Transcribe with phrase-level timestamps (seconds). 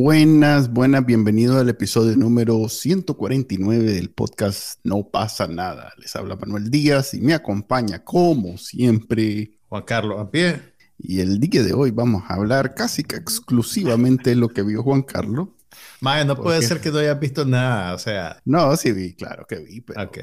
[0.00, 5.92] Buenas, buenas, bienvenidos al episodio número 149 del podcast No pasa nada.
[5.96, 10.62] Les habla Manuel Díaz y me acompaña como siempre Juan Carlos a pie.
[10.98, 14.84] Y el día de hoy vamos a hablar casi que exclusivamente de lo que vio
[14.84, 15.48] Juan Carlos.
[16.00, 18.40] Mae, no puede ser que no hayas visto nada, o sea.
[18.44, 20.00] No, sí vi, claro que vi, pero.
[20.04, 20.18] Ok.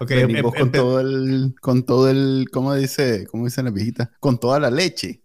[0.00, 4.08] okay venimos con todo el, con todo el, ¿cómo dice, cómo dicen las viejitas?
[4.20, 5.20] Con toda la leche.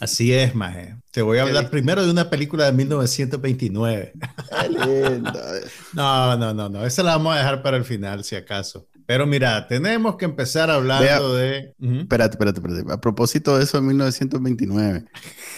[0.00, 0.96] Así es, Maje.
[1.10, 4.12] Te voy a hablar primero de una película de 1929.
[5.94, 6.84] no, no, no, no.
[6.84, 8.88] Esa la vamos a dejar para el final, si acaso.
[9.06, 11.74] Pero mira, tenemos que empezar hablando de.
[11.80, 12.92] Espérate, espérate, espérate.
[12.92, 15.06] A propósito de eso de 1929.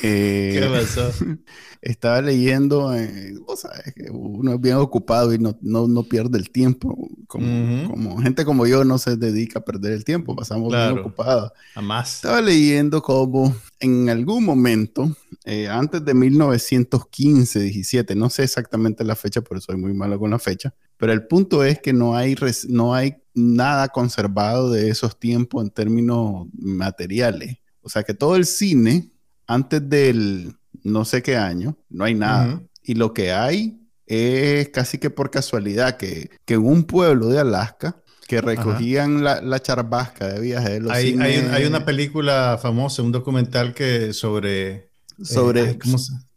[0.05, 1.11] Eh, ¿Qué pasó?
[1.83, 3.35] estaba leyendo, eh,
[3.97, 6.97] que uno es bien ocupado y no, no, pierde el tiempo.
[7.27, 11.53] Como, gente como yo no se dedica a perder el tiempo, pasamos bien ocupados.
[11.75, 12.17] Jamás.
[12.17, 19.17] Estaba leyendo como en algún momento, eh, antes de 1915, 17, no sé exactamente la
[19.17, 22.37] fecha, pero soy muy malo con la fecha, pero el punto es que no hay,
[22.69, 27.57] no hay nada conservado de esos tiempos en términos materiales.
[27.83, 29.11] O sea que todo el cine,
[29.47, 32.63] antes del no sé qué año, no hay nada.
[32.83, 37.39] Y lo que hay es casi que por casualidad que, que en un pueblo de
[37.39, 43.03] Alaska que recogían la, la, charbasca de viaje de los hay, hay, una película famosa,
[43.03, 44.90] un documental que sobre...
[45.23, 45.79] Sobre, eh,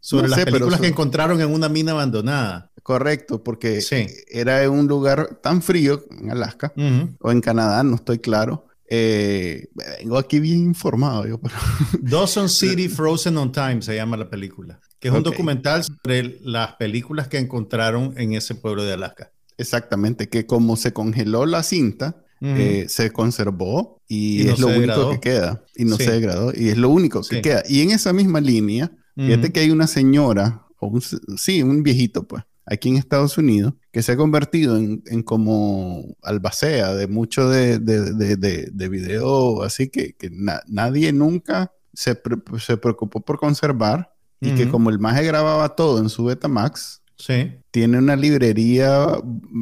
[0.00, 2.70] sobre las películas que encontraron en una mina abandonada.
[2.82, 3.82] Correcto, porque
[4.28, 6.72] era un lugar tan frío en Alaska
[7.20, 9.68] o en Canadá, no estoy claro, eh,
[9.98, 11.54] vengo aquí bien informado yo, pero...
[12.00, 16.74] Dawson City Frozen on Time se llama la película, que es un documental sobre las
[16.74, 19.32] películas que encontraron en ese pueblo de Alaska.
[19.56, 25.20] Exactamente, que como se congeló la cinta, eh, se conservó y, es lo único que
[25.20, 25.64] queda.
[25.76, 27.62] Y no se degradó, y es lo único que queda.
[27.68, 31.02] Y en esa misma línea, fíjate que hay una señora, o un,
[31.36, 36.94] sí, un viejito, pues, aquí en Estados Unidos, que se ha convertido en, como albacea
[36.94, 40.14] de mucho de, de, video, así que,
[40.66, 42.20] nadie nunca se,
[42.58, 47.52] se, preocupó por conservar y que como el maje grababa todo en su Betamax, sí.
[47.70, 49.06] tiene una librería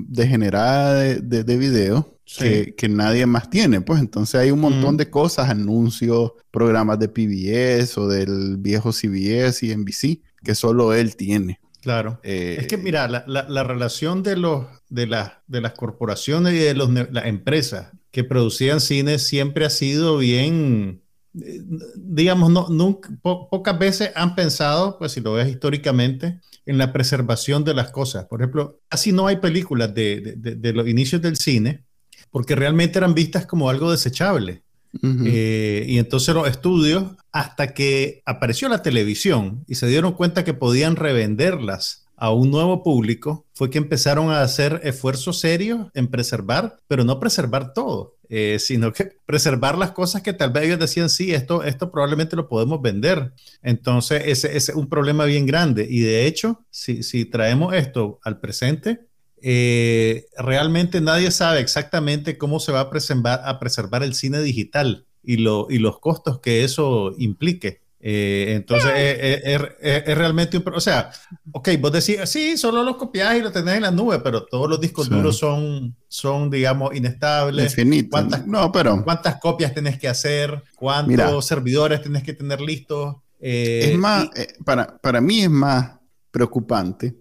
[0.09, 3.81] degenerada de, de video que, que, nadie más tiene.
[3.81, 9.67] Pues entonces hay un montón de cosas, anuncios, programas de PBS o del viejo CBS
[9.67, 11.61] y NBC que solo él tiene.
[11.83, 12.21] Claro.
[12.23, 15.07] Eh, es que mira, la, relación de, los, de,
[15.49, 21.03] de las corporaciones y de los, las empresas que producían cine siempre ha sido bien,
[21.35, 21.61] eh,
[21.97, 27.65] digamos, no, nunca, pocas veces han pensado, pues si lo ves históricamente, en la preservación
[27.65, 28.27] de las cosas.
[28.27, 31.85] Por ejemplo, casi no hay películas de, de los inicios del cine
[32.33, 34.63] porque realmente eran vistas como algo desechable.
[35.25, 40.53] Eh, y entonces los estudios, hasta que apareció la televisión y se dieron cuenta que
[40.53, 46.77] podían revenderlas a un nuevo público, fue que empezaron a hacer esfuerzos serios en preservar,
[46.89, 51.11] pero no preservar todo, eh, sino que preservar las cosas que tal vez ellos decían,
[51.11, 53.33] sí, esto, esto probablemente lo podemos vender.
[53.63, 55.87] Entonces, ese, es un problema bien grande.
[55.89, 59.07] Y de hecho, si, si traemos esto al presente,
[59.43, 65.05] eh, realmente nadie sabe exactamente cómo se va a preservar, a preservar el cine digital
[65.23, 67.83] y, lo, y los costos que eso implique.
[68.05, 70.65] Eh, entonces es, realmente un...
[70.75, 71.11] O sea,
[71.53, 74.69] ok, vos decís, sí, solo los copias y lo tenés en la nube, pero todos
[74.69, 77.77] los discos duros son, son, digamos, inestables.
[78.11, 79.03] ¿Cuántas, no, pero...
[79.03, 80.63] ¿Cuántas copias tenés que hacer?
[80.77, 83.17] ¿Cuántos servidores tenés que tener listos?
[83.41, 84.29] Eh, es más,
[84.65, 85.97] para, para mí es más
[86.31, 87.17] preocupante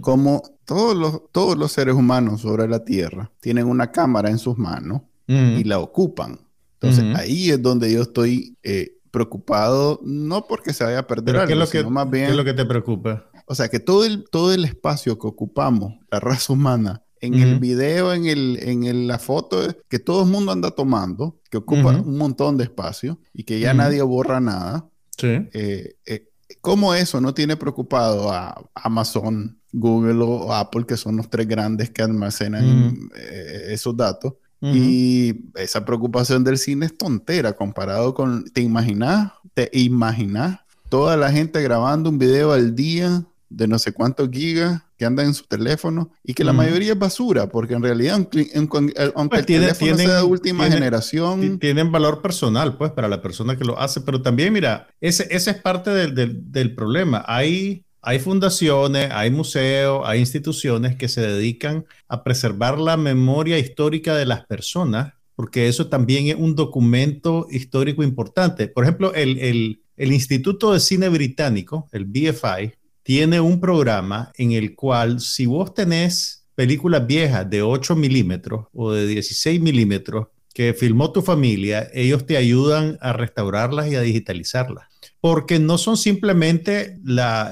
[0.00, 4.56] como todos los, todos los seres humanos sobre la Tierra tienen una cámara en sus
[4.56, 6.38] manos y la ocupan.
[6.74, 11.46] Entonces ahí es donde yo estoy eh, preocupado, no porque se vaya a perder algo,
[11.48, 12.26] ¿qué es lo que, más bien...
[12.26, 13.26] ¿Qué es lo que te preocupa?
[13.46, 17.58] O sea, que todo el, todo el espacio que ocupamos, la raza humana, en el
[17.58, 22.16] video, en, el, en la foto, que todo el mundo anda tomando, que ocupa un
[22.16, 24.88] montón de espacio y que ya nadie borra nada.
[25.18, 25.48] Sí.
[25.52, 26.28] Eh, eh,
[26.60, 31.90] ¿Cómo eso no tiene preocupado a Amazon, Google o Apple, que son los tres grandes
[31.90, 34.34] que almacenan eh, esos datos.
[34.62, 39.32] Y esa preocupación del cine es tontera comparado con, ¿te imaginas?
[39.54, 40.60] ¿Te imaginas?
[40.90, 45.26] Toda la gente grabando un video al día de no sé cuántos gigas que andan
[45.26, 49.46] en su teléfono y que la mayoría es basura, porque en realidad, aunque, pues el
[49.46, 51.58] teléfono sea de última generación...
[51.58, 55.52] Tienen valor personal, pues, para la persona que lo hace, pero también, mira, ese, ese
[55.52, 57.24] es parte del, del, problema.
[57.26, 64.16] Hay, hay fundaciones, hay museos, hay instituciones que se dedican a preservar la memoria histórica
[64.16, 68.68] de las personas porque eso también es un documento histórico importante.
[68.68, 74.52] Por ejemplo, el, el, el Instituto de Cine Británico, el BFI, tiene un programa en
[74.52, 80.74] el cual si vos tenés películas viejas de 8 milímetros o de 16 milímetros que
[80.74, 84.86] filmó tu familia, ellos te ayudan a restaurarlas y a digitalizarlas.
[85.20, 86.98] Porque no son simplemente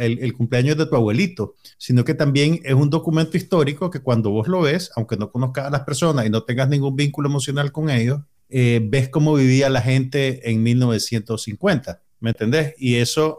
[0.01, 4.49] el, cumpleaños de tu abuelito, sino que también es un documento histórico que cuando vos
[4.49, 7.91] lo ves, aunque no conozcas a las personas y no tengas ningún vínculo emocional con
[7.91, 12.03] ellos, eh, ves cómo vivía la gente en 1950.
[12.21, 12.75] ¿Me entendés?
[12.79, 13.39] Y eso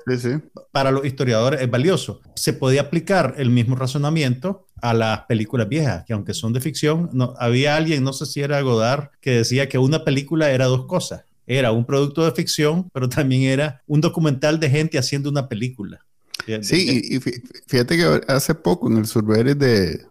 [0.72, 2.22] para los historiadores es valioso.
[2.36, 7.10] Se podía aplicar el mismo razonamiento a las películas viejas, que aunque son de ficción,
[7.12, 10.86] no, había alguien, no sé si era Godard, que decía que una película era dos
[10.86, 11.24] cosas.
[11.46, 16.00] Era un producto de ficción, pero también era un documental de gente haciendo una película.
[16.62, 17.20] Sí, y
[17.68, 20.06] fíjate que hace poco en el subreddit de,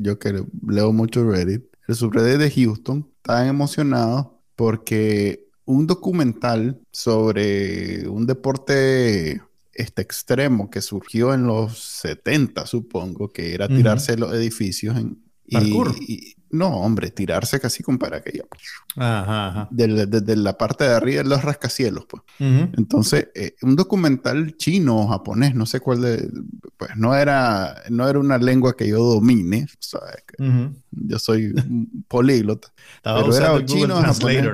[0.00, 8.08] yo que leo mucho Reddit, el subreddit de Houston, estaban emocionados porque un documental sobre
[8.08, 9.40] un deporte
[9.72, 16.33] este extremo que surgió en los 70, supongo, que era tirarse los edificios en, y,
[16.54, 18.46] no, hombre, tirarse casi con paracaídas.
[18.96, 22.22] Ajá, Desde, la parte de arriba de los rascacielos, pues.
[22.38, 26.30] Entonces, eh, un documental chino o japonés, no sé cuál de,
[26.76, 29.66] pues no era, no era una lengua que yo domine,
[30.90, 31.52] yo soy
[32.08, 32.72] políglota,
[33.02, 34.46] pero era chino japonés.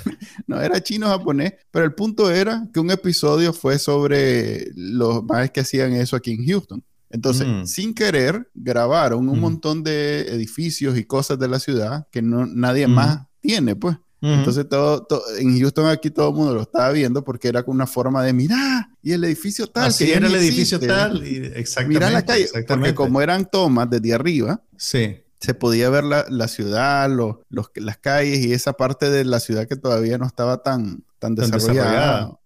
[0.46, 5.50] no, era chino japonés, pero el punto era que un episodio fue sobre los más
[5.50, 6.84] que hacían eso aquí en Houston.
[7.10, 7.66] Entonces, mm.
[7.66, 9.40] sin querer, grabaron un mm.
[9.40, 12.90] montón de edificios y cosas de la ciudad que no, nadie mm.
[12.90, 13.96] más tiene, pues.
[14.22, 15.06] Entonces, todo,
[15.38, 18.34] en Houston aquí todo el mundo lo estaba viendo porque era con una forma de,
[18.34, 19.86] mira, y el edificio tal.
[19.86, 21.88] Así era el edificio tal, y exactamente.
[21.88, 26.48] Mira la calle, porque como eran tomas desde arriba, sí se podía ver la, la
[26.48, 27.36] ciudad, los,
[27.74, 32.38] las calles y esa parte de la ciudad que todavía no estaba tan, tan, desarrollada.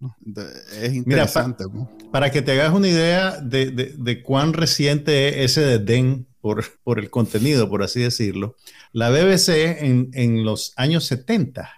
[0.80, 1.64] Es interesante.
[2.14, 6.64] Para que te hagas una idea de, de, de, cuán reciente es ese desdén por,
[6.84, 8.54] por el contenido, por así decirlo,
[8.92, 9.48] la BBC
[9.82, 11.68] en, en los años 70,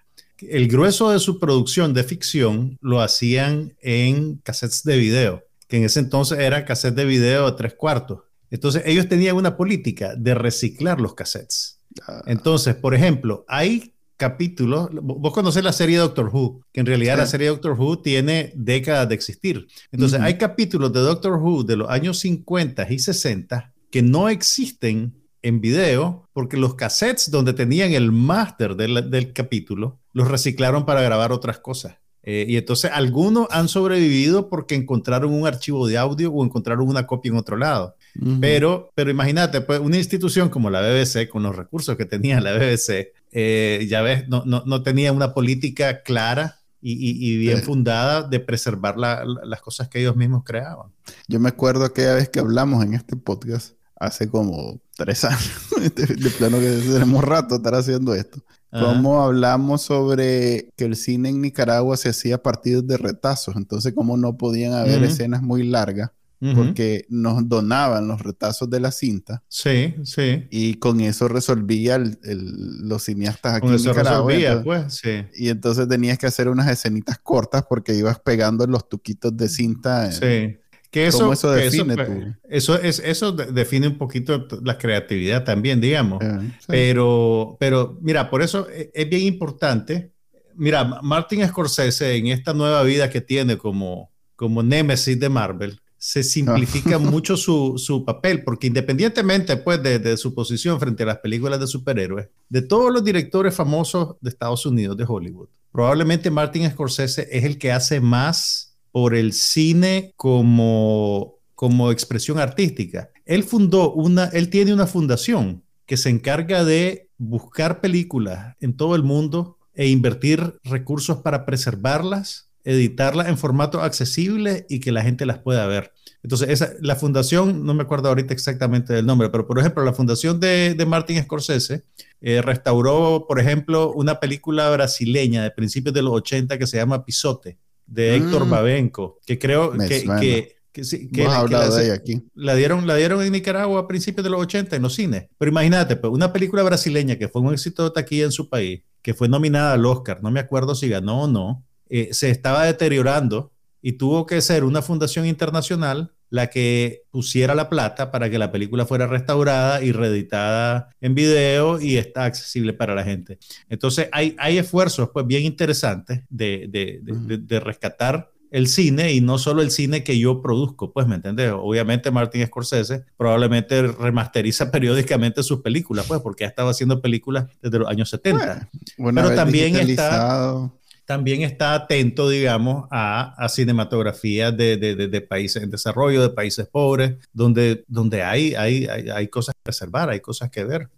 [0.40, 5.84] el grueso de su producción de ficción lo hacían en cassettes de video, que en
[5.84, 8.24] ese entonces era cassette de video de tres cuartos.
[8.50, 11.80] Entonces, ellos tenían una política de reciclar los cassettes.
[12.06, 12.22] Ah.
[12.26, 17.26] Entonces, por ejemplo, hay capítulos, vos conocés la serie Doctor Who, que en realidad la
[17.26, 19.66] serie Doctor Who tiene décadas de existir.
[19.92, 25.14] Entonces, hay capítulos de Doctor Who de los años 50 y 60 que no existen
[25.42, 31.02] en video porque los cassettes donde tenían el máster del, del capítulo los reciclaron para
[31.02, 31.98] grabar otras cosas.
[32.28, 37.06] Eh, y entonces algunos han sobrevivido porque encontraron un archivo de audio o encontraron una
[37.06, 37.94] copia en otro lado.
[38.40, 42.54] Pero, pero imagínate, pues una institución como la BBC, con los recursos que tenía la
[42.54, 48.22] BBC, eh, ya ves, no, no, no, tenía una política clara y, y, bien fundada
[48.22, 50.90] de preservar las cosas que ellos mismos creaban.
[51.28, 55.50] Yo me acuerdo aquella vez que hablamos en este podcast, hace como tres años,
[55.94, 58.40] de plano que tenemos rato estar haciendo esto.
[58.70, 63.92] Cómo hablamos sobre que el cine en Nicaragua se hacía a partir de retazos, entonces
[63.94, 66.10] cómo no podían haber escenas muy largas
[66.54, 69.42] porque nos donaban los retazos de la cinta.
[69.48, 70.46] Sí, sí.
[70.50, 74.32] Y con eso resolvía los cineastas aquí en Nicaragua.
[74.32, 75.24] Resolvía, pues, sí.
[75.34, 80.12] Y entonces tenías que hacer unas escenitas cortas porque ibas pegando los tuquitos de cinta.
[80.12, 80.58] Sí.
[80.90, 86.22] Que eso, eso define eso, es, eso define un poquito la creatividad también, digamos.
[86.22, 90.12] Eh, pero, pero mira, por eso e, es bien importante.
[90.54, 96.22] Mira, Martin Scorsese en esta nueva vida que tiene como, como Nemesis de Marvel, se
[96.22, 101.18] simplifica mucho su, su, papel, porque independientemente pues, de, de, su posición frente a las
[101.18, 106.70] películas de superhéroes, de todos los directores famosos de Estados Unidos, de Hollywood, probablemente Martin
[106.70, 113.10] Scorsese es el que hace más por el cine como, como expresión artística.
[113.24, 118.94] Él fundó una, él tiene una fundación que se encarga de buscar películas en todo
[118.94, 125.24] el mundo e invertir recursos para preservarlas, editarlas en formato accesible y que la gente
[125.24, 125.92] las pueda ver.
[126.22, 129.92] Entonces, esa, la fundación, no me acuerdo ahorita exactamente del nombre, pero por ejemplo, la
[129.92, 131.84] fundación de, de Martin Scorsese
[132.20, 137.04] eh, restauró, por ejemplo, una película brasileña de principios de los 80 que se llama
[137.04, 138.50] Pisote de Héctor mm.
[138.50, 142.22] Babenco, que creo que, Que, sí, que, la, de aquí.
[142.34, 145.26] La dieron, la dieron en Nicaragua a principios de los 80 en los cines.
[145.38, 148.82] Pero imagínate, pues, una película brasileña que fue un éxito de taquilla en su país,
[149.00, 152.64] que fue nominada al Oscar, no me acuerdo si ganó o no, eh, se estaba
[152.64, 153.52] deteriorando
[153.82, 158.50] y tuvo que ser una fundación internacional la que pusiera la plata para que la
[158.50, 163.38] película fuera restaurada y reeditada en video y está accesible para la gente.
[163.68, 169.38] Entonces hay, hay esfuerzos pues bien interesantes de, de, de, rescatar el cine y no
[169.38, 171.52] solo el cine que yo produzco, pues, ¿me entiendes?
[171.52, 177.78] Obviamente Martin Scorsese probablemente remasteriza periódicamente sus películas, pues, porque ha estado haciendo películas desde
[177.78, 178.68] los años 70.
[178.96, 180.70] Pero también está
[181.06, 186.66] también está atento, digamos, a, a cinematografía de, de, de, países en desarrollo, de países
[186.66, 190.88] pobres, donde, donde hay, hay, hay, cosas que preservar, hay cosas que ver.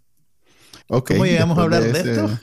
[0.87, 2.27] ¿Cómo llegamos a hablar de, esto?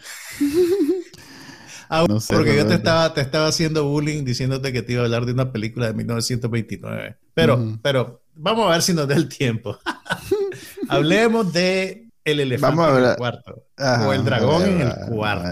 [1.91, 5.27] ah, porque yo te estaba, te estaba haciendo bullying diciéndote que te iba a hablar
[5.27, 7.17] de una película de 1929.
[7.35, 9.77] Pero, pero vamos a ver si nos da el tiempo.
[10.89, 13.67] Hablemos de el elefante en el cuarto.
[13.79, 15.49] o el dragón en el cuarto.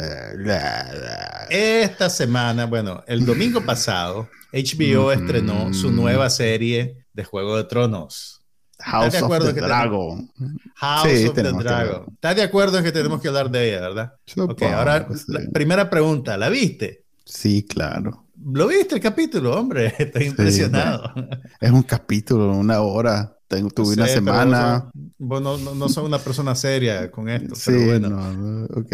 [1.48, 8.40] Esta semana, bueno, el domingo pasado, HBO estrenó su nueva serie de Juego de Tronos.
[8.80, 10.30] House of the Dragon.
[10.74, 12.06] House of the Dragon.
[12.12, 14.14] ¿Estás de acuerdo en que tenemos que hablar de ella, verdad?
[14.36, 17.04] ok, ahora, la primera pregunta, ¿la viste?
[17.24, 18.26] Sí, claro.
[18.52, 19.94] ¿Lo viste el capítulo, hombre?
[19.98, 21.12] Estoy impresionado.
[21.60, 24.90] es un capítulo, una hora tuve una semana.
[25.18, 28.10] Bueno, no, no, soy una persona seria con esto, sí, bueno.
[28.10, 28.92] No, ok.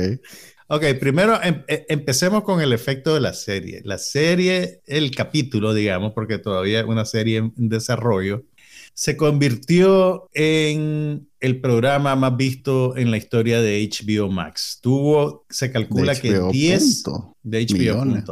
[0.73, 3.83] Ok, primero em, e, empecemos con el efecto de la serie.
[3.85, 8.45] La serie, el capítulo, digamos, porque todavía es una serie en desarrollo,
[8.95, 14.79] se convirtió en el programa más visto en la historia de HBO Max.
[14.81, 17.03] Tuvo, se calcula que 10
[17.43, 18.25] de HBO millones.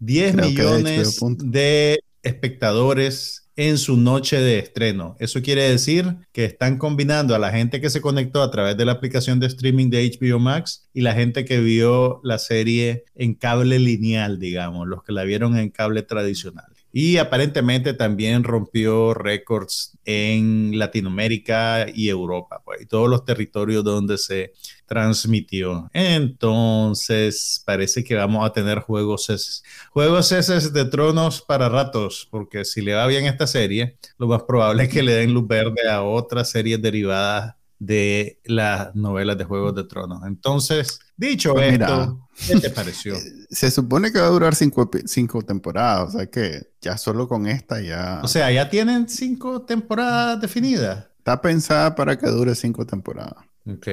[0.00, 0.46] 10 pues.
[0.46, 5.16] millones de espectadores en su noche de estreno.
[5.18, 8.84] Eso quiere decir que están combinando a la gente que se conectó a través de
[8.84, 13.34] la aplicación de streaming de HBO Max y la gente que vio la serie en
[13.34, 16.77] cable lineal, digamos, los que la vieron en cable tradicional.
[16.90, 24.16] Y aparentemente también rompió récords en Latinoamérica y Europa, pues, y todos los territorios donde
[24.16, 24.54] se
[24.86, 25.90] transmitió.
[25.92, 29.62] Entonces, parece que vamos a tener juegos.
[29.90, 30.28] Juegos
[30.72, 34.88] de tronos para ratos, porque si le va bien esta serie, lo más probable es
[34.88, 39.84] que le den luz verde a otras series derivadas de las novelas de Juegos de
[39.84, 40.22] Tronos.
[40.26, 43.14] Entonces, dicho pues esto, ¿qué te pareció?
[43.50, 47.46] Se supone que va a durar cinco, cinco, temporadas, o sea que ya solo con
[47.46, 48.20] esta ya...
[48.22, 51.06] O sea, ya tienen cinco temporadas definidas.
[51.18, 53.44] Está pensada para que dure cinco temporadas.
[53.66, 53.86] Ok.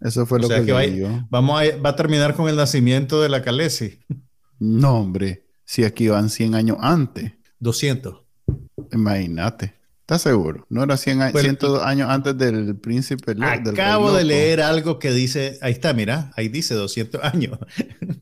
[0.00, 3.40] Eso fue lo que, que Vamos a, va a terminar con el nacimiento de la
[3.40, 4.00] Calesi.
[4.58, 5.46] No, hombre.
[5.64, 7.32] Si aquí van 100 años antes.
[7.60, 8.20] 200.
[8.92, 9.74] Imagínate.
[10.02, 10.66] ¿Estás seguro?
[10.68, 13.34] ¿No era 100 años antes del príncipe?
[13.40, 17.58] Acabo de leer algo que dice, ahí está, mira, ahí dice 200 años.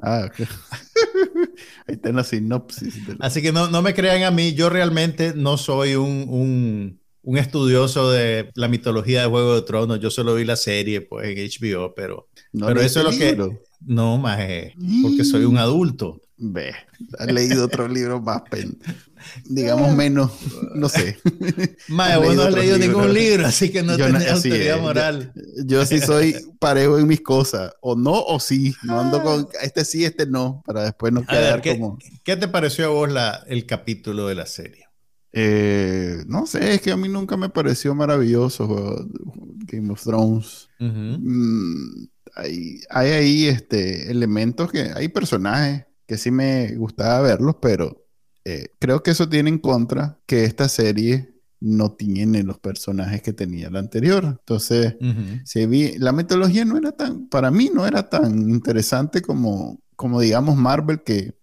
[0.02, 0.48] Ah, ok.
[1.86, 2.94] ahí está la sinopsis.
[3.18, 8.10] Así que no, no me crean a mí, yo realmente no soy un un estudioso
[8.10, 10.00] de la mitología de Juego de Tronos.
[10.00, 13.60] Yo solo vi la serie pues, en HBO, pero, pero eso es lo que...
[13.86, 14.38] No, más
[15.02, 16.20] porque soy un adulto.
[16.36, 16.74] Ve,
[17.18, 18.42] has leído otro libro más,
[19.44, 20.32] digamos menos,
[20.74, 21.18] no sé.
[21.88, 25.32] Más, vos no has leído ningún libro, así que no tenés autoridad moral.
[25.64, 29.84] Yo, sí soy parejo en mis cosas, o no o sí, no ando con este
[29.84, 31.98] sí, este no, para después no quedar como...
[32.24, 34.86] ¿Qué te pareció a vos la, el capítulo de la serie?
[35.32, 39.06] Eh, no sé, es que a mí nunca me pareció maravilloso
[39.66, 40.68] Game of Thrones.
[40.78, 47.99] Mm, hay, hay, ahí este, elementos que hay personajes que sí me gustaba verlos, pero
[48.44, 53.32] eh, creo que eso tiene en contra que esta serie no tiene los personajes que
[53.32, 54.24] tenía la anterior.
[54.24, 54.96] Entonces,
[55.68, 60.56] vi, la mitología no era tan, para mí no era tan interesante como, como digamos
[60.56, 61.34] Marvel que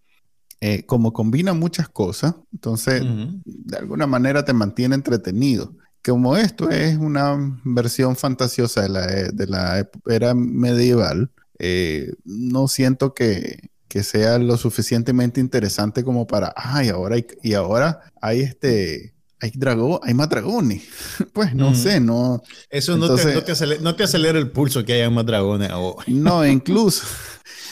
[0.60, 3.04] eh, como combina muchas cosas, entonces
[3.46, 5.75] de alguna manera te mantiene entretenido.
[6.04, 12.68] Como esto es una versión fantasiosa de la, e, de la era medieval, eh, no
[12.68, 18.41] siento que, que, sea lo suficientemente interesante como para, ay, ahora hay, y ahora hay
[18.41, 20.84] este, hay dragón, hay más dragones.
[21.34, 22.41] pues no sé, no.
[22.70, 25.70] Eso no, te, no, te acelera, no, te acelera, el pulso que haya más dragones.
[26.08, 27.06] no, incluso.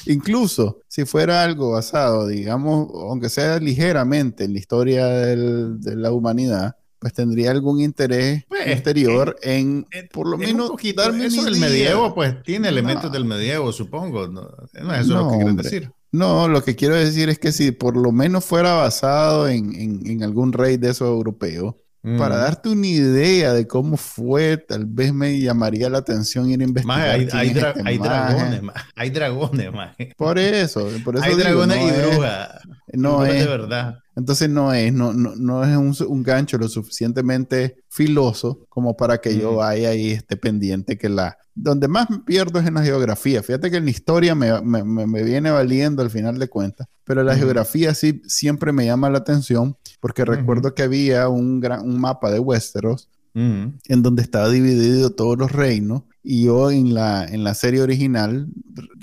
[0.08, 6.76] Incluso si fuera algo basado, digamos, aunque sea ligeramente en la historia de la humanidad,
[7.00, 11.58] pues tendría algún interés pues, exterior eh, en, eh, por lo menos, darme eso del
[11.58, 14.28] medievo, pues tiene elementos del medievo, supongo.
[14.28, 15.92] No, eso es lo que quieren decir.
[16.16, 20.54] No, lo que quiero decir es que si por lo menos fuera basado en, algún
[20.54, 21.76] rey de esos europeos,
[22.20, 26.64] para darte una idea de cómo fue, tal vez me llamaría la atención ir a
[26.64, 27.10] investigar.
[27.10, 28.62] hay, hay, este dragones,
[28.96, 29.96] hay dragones, más.
[30.16, 32.60] Por eso, por eso hay dragones y brujas.
[32.94, 33.96] No es de verdad.
[34.16, 39.38] Entonces no es, no, no, no es un, gancho lo suficientemente filoso como para que
[39.38, 41.38] yo vaya y esté pendiente que la...
[41.54, 43.44] Donde más pierdo es en la geografía.
[43.44, 47.24] Fíjate que en la historia me, me, me viene valiendo al final de cuentas, pero
[47.24, 52.00] la geografía sí siempre me llama la atención porque recuerdo que había un, gran, un
[52.00, 57.44] mapa de Westeros en donde estaba dividido todos los reinos y yo en la, en
[57.44, 58.48] la serie original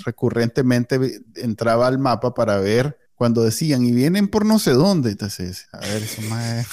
[0.07, 0.99] recurrentemente
[1.35, 5.79] entraba al mapa para ver cuando decían, y vienen por no sé dónde, entonces, a
[5.79, 6.67] ver, eso más...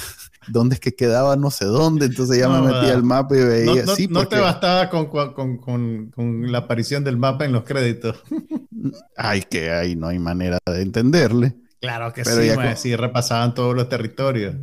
[0.48, 2.08] ¿Dónde es que quedaba no sé dónde?
[2.08, 3.84] Entonces ya me metí al mapa y veía.
[3.84, 7.66] No, sí, no te bastaba con, con, con, con, la aparición del mapa en los
[7.66, 8.24] créditos.
[9.16, 11.56] Ay, que ahí no hay manera de entenderle.
[11.82, 14.56] Claro que sí, sí, repasaban todos los territorios.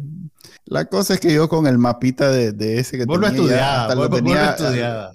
[0.65, 3.83] La cosa es que yo con el mapita de, de ese que vuelvo tenía, a
[3.83, 5.11] estudiar, lo tenía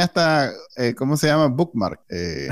[0.00, 1.46] hasta, eh, ¿cómo se llama?
[1.46, 2.00] Bookmark.
[2.08, 2.48] Eh,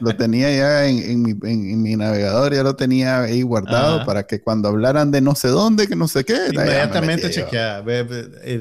[0.00, 5.10] lo tenía ya en, mi, navegador, ya lo tenía ahí guardado para que cuando hablaran
[5.10, 6.48] de no sé dónde, que no sé qué.
[6.52, 7.84] Inmediatamente chequeaba.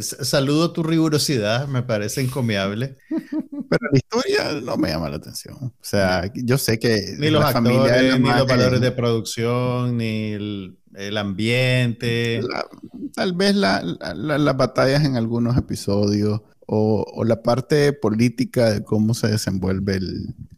[0.02, 2.98] Saludo tu rigurosidad, me parece encomiable.
[3.10, 5.56] Pero la historia no me llama la atención.
[5.56, 11.18] O sea, yo sé que ni los actores, ni los valores de producción, ni el,
[11.18, 12.42] ambiente.
[13.14, 20.00] tal vez las batallas en algunos episodios o, la parte política de cómo se desenvuelve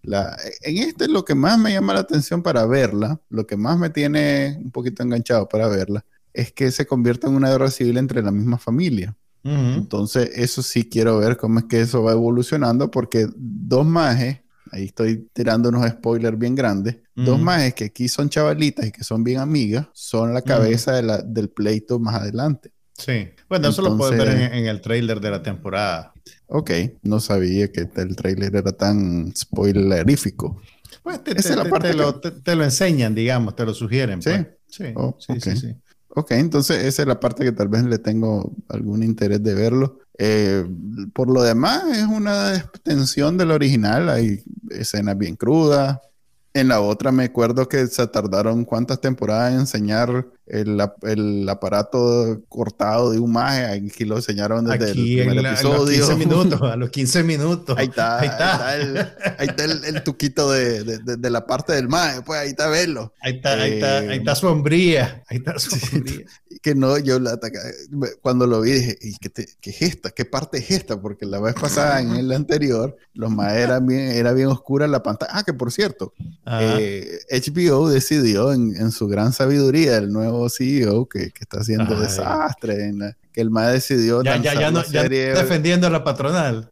[0.04, 0.38] la...
[0.62, 3.90] En este lo que más me llama la atención para verla, lo que más me
[3.90, 8.22] tiene un poquito enganchado para verla, es que se convierte en una guerra civil entre
[8.22, 9.16] la misma familia.
[9.46, 14.40] Entonces, eso sí quiero ver cómo es que eso va evolucionando, porque dos majes,
[14.72, 19.04] ahí estoy tirando unos spoilers bien grandes, dos majes que aquí son chavalitas y que
[19.04, 22.72] son bien amigas, son la cabeza de la, del pleito más adelante.
[22.98, 26.14] Sí, bueno, eso lo puedes ver en, el trailer de la temporada.
[26.48, 26.72] Ok,
[27.02, 30.62] no sabía que el trailer era tan spoilerífico.
[31.02, 34.22] Pues te, te, la parte lo, te, lo, enseñan, digamos, te lo sugieren.
[34.22, 34.48] Sí, pues.
[34.68, 35.76] sí, oh, sí, sí, sí,
[36.10, 40.00] Ok, entonces esa es la parte que tal vez le tengo algún interés de verlo.
[40.18, 40.64] Eh,
[41.14, 44.10] por lo demás, es una extensión del original.
[44.10, 45.98] Hay escenas bien crudas,
[46.54, 52.42] en la otra me acuerdo que se tardaron cuántas temporadas en enseñar el, el aparato
[52.50, 53.66] cortado de un maje.
[53.66, 56.06] Aquí lo enseñaron desde el primer episodio.
[56.06, 57.78] A los 15 minutos, a los 15 minutos.
[57.78, 58.98] Ahí está, ahí está, el,
[59.38, 63.14] ahí está el, tuquito de, de, de, la parte del maje, pues ahí está verlo.
[63.22, 66.26] Ahí está, ahí está, ahí está sombría, ahí está sombría.
[66.62, 67.40] que no, yo la
[68.22, 70.12] cuando lo vi dije, ¿y qué, qué, es esta?
[70.12, 71.00] ¿Qué parte es esta?
[71.02, 75.04] Porque la vez pasada en el anterior, los majes eran bien, era bien oscura la
[75.04, 75.32] pantalla.
[75.34, 76.14] Ah, que por cierto,
[76.46, 82.00] eh, HBO decidió en, en su gran sabiduría, el nuevo CEO que, que está haciendo
[82.00, 86.72] desastre, en que el MAE decidió ya, ya, ya, no, defendiendo a la patronal.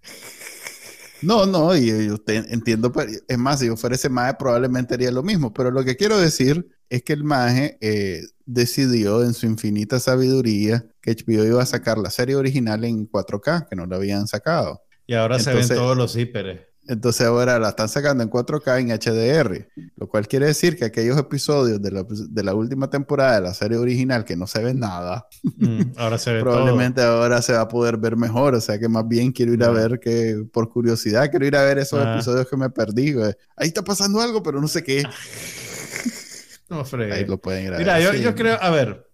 [1.22, 5.12] No, no, y, usted entiendo, pues, es más, si yo fuera ese MAE probablemente haría
[5.12, 9.46] lo mismo, pero lo que quiero decir es que el MAE eh, decidió en su
[9.46, 13.98] infinita sabiduría que HBO iba a sacar la serie original en 4K, que no la
[13.98, 14.82] habían sacado.
[15.06, 16.62] Y ahora se ven todos los hiperes.
[16.88, 21.18] Entonces ahora la están sacando en 4K en HDR, lo cual quiere decir que aquellos
[21.18, 25.82] episodios de la, última temporada de la serie original que no se ven nada, mm,
[25.98, 28.56] ahora se ve probablemente ahora se va a poder ver mejor.
[28.56, 31.64] O sea que más bien quiero ir a ver que, por curiosidad, quiero ir a
[31.64, 33.14] ver esos episodios que me perdí.
[33.56, 35.04] Ahí está pasando algo, pero no sé qué.
[36.70, 39.11] no, Ahí lo pueden ir a Mira, Yo, yo creo, a ver,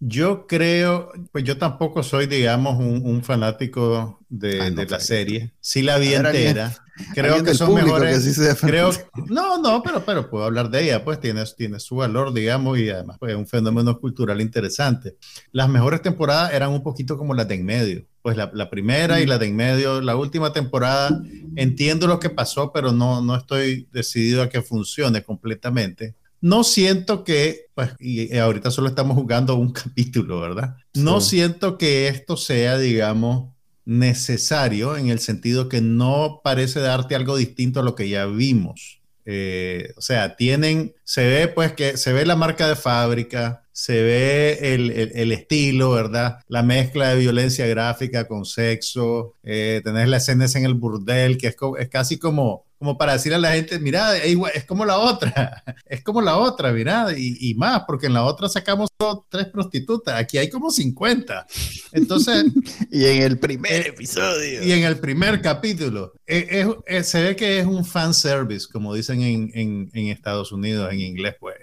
[0.00, 5.52] yo creo, pues yo tampoco soy, digamos, un, fanático de, la serie.
[5.60, 6.74] Sí la vi entera.
[7.14, 8.36] Creo que son mejores.
[8.60, 8.90] creo,
[9.28, 12.90] no, no, pero, pero puedo hablar de ella, pues tiene, tiene su valor, digamos, y
[12.90, 15.16] además pues, es un fenómeno cultural interesante.
[15.52, 18.04] Las mejores temporadas eran un poquito como las de en medio.
[18.20, 21.22] Pues la, la primera y la de en medio, la última temporada,
[21.54, 26.16] entiendo lo que pasó, pero no, no estoy decidido a que funcione completamente.
[26.40, 30.76] No siento que, pues, y ahorita solo estamos jugando un capítulo, ¿verdad?
[30.94, 33.52] No siento que esto sea, digamos,
[33.84, 39.00] necesario en el sentido que no parece darte algo distinto a lo que ya vimos.
[39.24, 44.02] Eh, o sea, tienen, se ve pues que se ve la marca de fábrica, se
[44.02, 46.40] ve el, estilo, ¿verdad?
[46.48, 51.48] La mezcla de violencia gráfica con sexo, eh, tenés las escenas en el burdel, que
[51.48, 55.64] es, es casi como como para decir a la gente, mira, es como la otra,
[55.86, 58.88] es como la otra, mira, y, más, porque en la otra sacamos
[59.28, 61.46] tres prostitutas, aquí hay como 50.
[61.92, 62.46] Entonces...
[62.92, 64.62] y en el primer eh, episodio.
[64.62, 66.12] Y en el primer capítulo.
[66.26, 71.34] Eh, se ve que es un fan service, como dicen en, Estados Unidos, en inglés,
[71.40, 71.56] pues.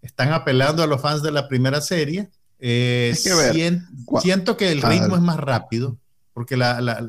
[0.00, 5.22] están apelando a los fans de la primera serie Eh, siento que el ritmo es
[5.22, 5.98] más rápido,
[6.32, 7.06] porque la, la,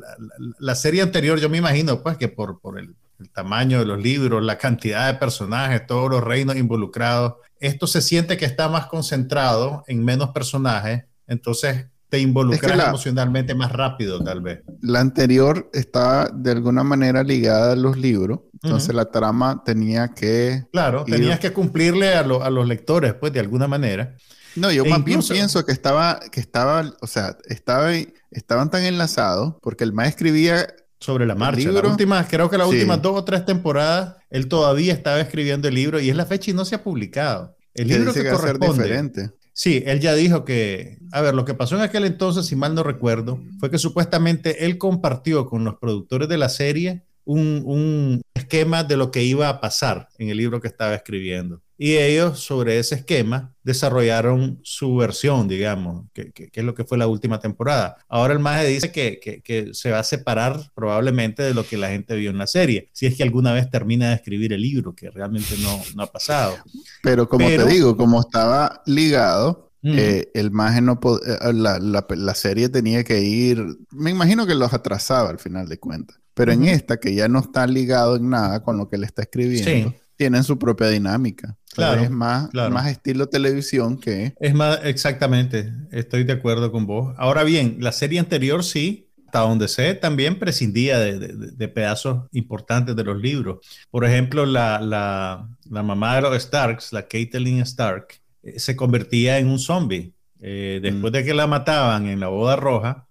[0.59, 4.01] la, serie anterior, yo me imagino, pues, que por, por el, el, tamaño de los
[4.01, 8.87] libros, la cantidad de personajes, todos los reinos involucrados, esto se siente que está más
[8.87, 14.61] concentrado en menos personajes, entonces te involucras emocionalmente más rápido, tal vez.
[14.81, 20.65] La anterior está de alguna manera ligada a los libros, entonces la trama tenía que...
[20.71, 24.15] Claro, tenías que cumplirle a, a, los lectores, pues, de alguna manera.
[24.55, 27.91] No, yo e más bien pienso que estaba, que estaba, o sea, estaba,
[28.31, 30.67] estaban tan enlazados porque el maestro escribía
[31.05, 31.71] sobre la marcha.
[31.71, 35.75] La última, creo que las últimas dos o tres temporadas, él todavía estaba escribiendo el
[35.75, 37.55] libro y es la fecha y no se ha publicado.
[37.73, 38.83] El libro que, corresponde.
[38.83, 39.31] Diferente.
[39.53, 42.73] Sí, él ya dijo que, a ver, lo que pasó en aquel entonces, si mal
[42.73, 48.21] no recuerdo, fue que supuestamente él compartió con los productores de la serie un, un
[48.33, 51.61] esquema de lo que iba a pasar en el libro que estaba escribiendo.
[51.77, 57.07] Y ellos sobre ese esquema desarrollaron su versión, digamos, que, es lo que fue la
[57.07, 57.97] última temporada.
[58.07, 61.89] Ahora el maje dice que, que, se va a separar probablemente de lo que la
[61.89, 64.95] gente vio en la serie, si es que alguna vez termina de escribir el libro,
[64.95, 66.55] que realmente no, no ha pasado.
[67.03, 72.35] Pero como te digo, como estaba ligado, eh, el maje no eh, la, la, la,
[72.35, 76.17] serie tenía que ir, me imagino que los atrasaba al final de cuentas.
[76.33, 79.21] Pero en esta, que ya no está ligado en nada con lo que él está
[79.21, 81.57] escribiendo, tienen su propia dinámica.
[81.75, 84.33] Claro, es más, más estilo televisión que...
[84.39, 87.13] Es más, exactamente, estoy de acuerdo con vos.
[87.17, 93.03] Ahora bien, la serie anterior sí, hasta donde sé, también prescindía de, pedazos importantes de
[93.03, 93.59] los libros.
[93.91, 98.07] Por ejemplo, la, la, la mamá de los Starks, la Caitlyn Stark,
[98.43, 100.13] eh, se convertía en un zombie.
[100.39, 101.15] Eh, después mm.
[101.15, 103.07] de que la mataban en la boda roja,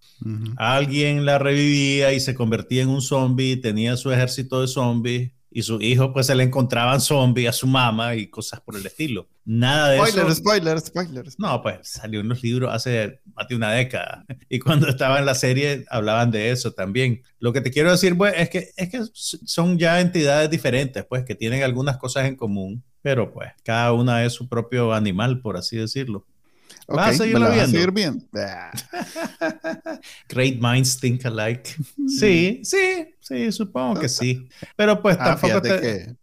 [0.56, 5.62] alguien la revivía y se convertía en un zombie, tenía su ejército de zombies y
[5.62, 9.28] sus hijos pues se le encontraban zombies a su mamá y cosas por el estilo.
[9.44, 10.34] Nada de eso.
[10.34, 11.38] Spoilers, spoilers.
[11.38, 15.26] No, pues salió en los libros hace más de una década y cuando estaba en
[15.26, 17.22] la serie hablaban de eso también.
[17.38, 21.24] Lo que te quiero decir pues es que, es que son ya entidades diferentes pues
[21.24, 25.56] que tienen algunas cosas en común, pero pues cada una es su propio animal por
[25.56, 26.26] así decirlo.
[26.88, 27.78] ¿Vas a seguirlo viendo?
[30.28, 31.70] Great minds think alike.
[32.08, 34.48] Sí, sí, sí, supongo que sí.
[34.76, 36.16] Pero pues ah, tampoco te...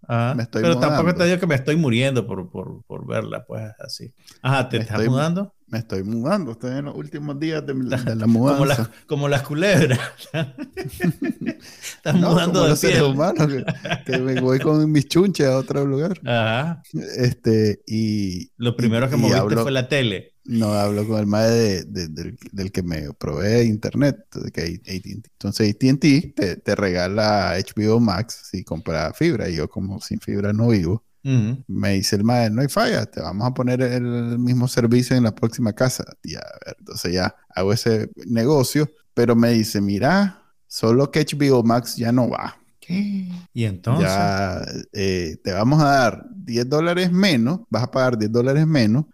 [0.52, 4.14] pero tampoco te digo que me estoy muriendo por, por, por verla, pues así.
[4.42, 5.54] Ajá, ¿te estás mudando?
[5.72, 7.74] Me estoy mudando, estoy en los últimos días de,
[8.16, 8.92] la mudanza.
[9.08, 10.00] Como, las culebras.
[11.96, 13.48] Estás mudando de los seres humanos,
[14.06, 16.20] que, me voy con mis chunches a otro lugar.
[16.26, 16.84] Ajá.
[17.16, 18.52] Este, y...
[18.58, 20.34] Lo primero que moviste fue la tele.
[20.44, 24.18] No, hablo con el madre del, que me provee internet,
[24.54, 29.50] que Entonces AT&T te, te regala HBO Max si compras fibra.
[29.50, 31.04] Y yo como sin fibra no vivo.
[31.24, 35.24] Me dice el madre, no hay falla, te vamos a poner el mismo servicio en
[35.24, 36.04] la próxima casa.
[36.24, 36.42] Ya,
[36.80, 42.28] entonces ya hago ese negocio, pero me dice, mira, solo que HBO Max ya no
[42.30, 42.58] va.
[42.80, 43.28] ¿Qué?
[43.54, 44.08] Y entonces.
[44.08, 49.06] Ya eh, te vamos a dar 10 dólares menos, vas a pagar 10 dólares menos,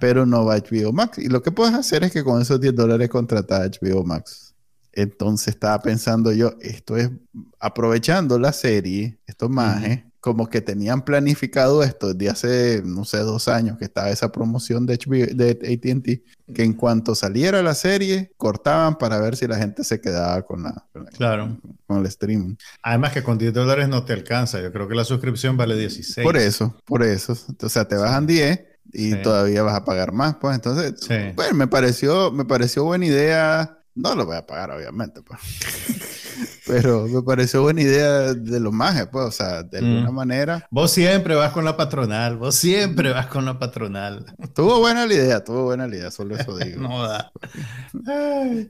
[0.00, 1.18] pero no va HBO Max.
[1.18, 4.51] Y lo que puedes hacer es que con esos 10 dólares contratar HBO Max.
[4.92, 7.10] Entonces estaba pensando yo, esto es
[7.58, 13.48] aprovechando la serie, estos majes, como que tenían planificado esto desde hace, no sé, dos
[13.48, 14.96] años que estaba esa promoción de,
[15.34, 20.00] de ATT, que en cuanto saliera la serie, cortaban para ver si la gente se
[20.00, 21.58] quedaba con, la, claro.
[21.88, 22.54] con, el streaming.
[22.84, 26.24] Además que con 10 dólares no te alcanza, yo creo que la suscripción vale 16.
[26.24, 27.36] Por eso, por eso.
[27.60, 28.60] O sea, te bajan 10
[28.92, 30.94] y todavía vas a pagar más, pues entonces,
[31.34, 33.81] bueno, me pareció, me pareció buena idea.
[33.94, 35.40] No lo voy a pagar, obviamente, pues.
[36.66, 40.14] Pero me pareció buena idea de los majes, pues, o sea, de alguna mm.
[40.14, 40.66] manera.
[40.70, 44.24] Vos siempre vas con la patronal, vos siempre vas con la patronal.
[44.54, 46.80] Tuvo buena la idea, tuvo buena la idea, solo eso digo.
[46.80, 47.32] no da.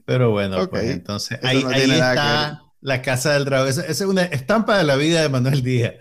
[0.04, 3.68] pero bueno, pues entonces ahí, está la Casa del Dragón.
[3.68, 5.94] Esa, es una estampa de la vida de Manuel Díaz.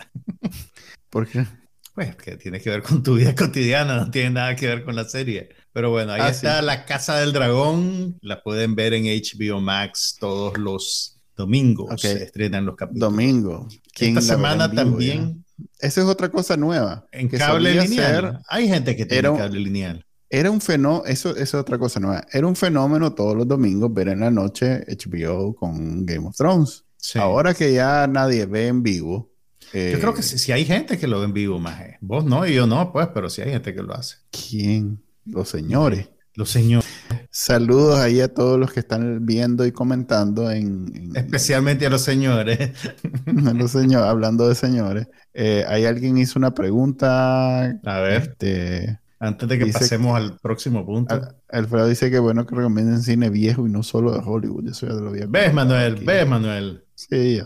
[1.10, 1.46] ¿Por qué?
[1.94, 4.96] Pues que tiene que ver con tu vida cotidiana, no tiene nada que ver con
[4.96, 5.50] la serie.
[5.74, 8.18] Pero bueno, ahí ah, está La Casa del Dragón.
[8.22, 13.10] La pueden ver en HBO Max todos los Domingo se estrenan los capítulos.
[13.10, 13.68] Domingo.
[14.00, 15.44] Esta semana también.
[15.80, 17.08] Esa es otra cosa nueva.
[17.12, 18.42] En cable lineal.
[18.48, 20.06] Hay gente que tiene cable lineal.
[20.30, 22.26] Era un fenómeno, eso, es otra cosa nueva.
[22.32, 26.86] Era un fenómeno todos los domingos ver en la noche HBO con Game of Thrones.
[27.16, 29.32] Ahora que ya nadie ve en vivo.
[29.74, 31.82] yo creo que si, hay gente que lo ve en vivo, más.
[32.00, 34.18] Vos no y yo no, pues, pero si hay gente que lo hace.
[34.30, 35.02] ¿Quién?
[35.26, 36.10] Los señores.
[36.36, 36.88] Los señores.
[37.30, 41.12] Saludos ahí a todos los que están viendo y comentando en...
[41.14, 42.72] Especialmente a los señores.
[43.48, 45.08] a los señores, hablando de señores.
[45.34, 47.64] Eh, hay alguien hizo una pregunta.
[47.84, 48.22] A ver.
[48.22, 51.22] Este, Antes de que pasemos al próximo punto.
[51.50, 54.70] Alfredo dice que bueno que recomienden cine viejo y no solo de Hollywood.
[54.70, 56.04] Eso ya lo había ¿Ves, Manuel?
[56.04, 56.86] ¿Ves, Manuel?
[56.96, 57.40] Sí,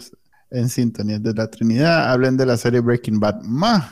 [0.51, 2.11] en sintonía de la Trinidad.
[2.11, 3.41] Hablen de la serie Breaking Bad.
[3.41, 3.91] Más.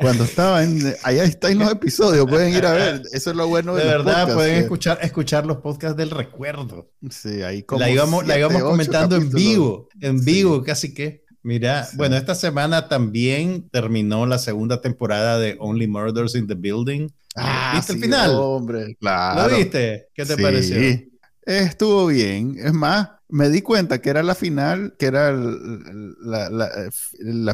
[0.00, 0.94] Cuando estaba en.
[1.02, 3.02] Allá están los episodios, pueden ir a ver.
[3.12, 6.90] Eso es lo bueno de, de verdad, pueden escuchar, escuchar los podcasts del recuerdo.
[7.10, 7.80] Sí, ahí como.
[7.80, 11.24] La íbamos, la íbamos comentando en vivo, en vivo, casi que.
[11.42, 17.08] Mira, bueno, esta semana también terminó la segunda temporada de Only Murders in the Building.
[17.34, 18.32] Ah, ¿Viste el final?
[18.34, 19.48] Hombre, claro.
[19.48, 20.08] ¿Lo viste?
[20.14, 20.76] ¿Qué te pareció?
[21.50, 22.54] Estuvo bien.
[22.58, 26.90] Es más, me di cuenta que era la final, que era la,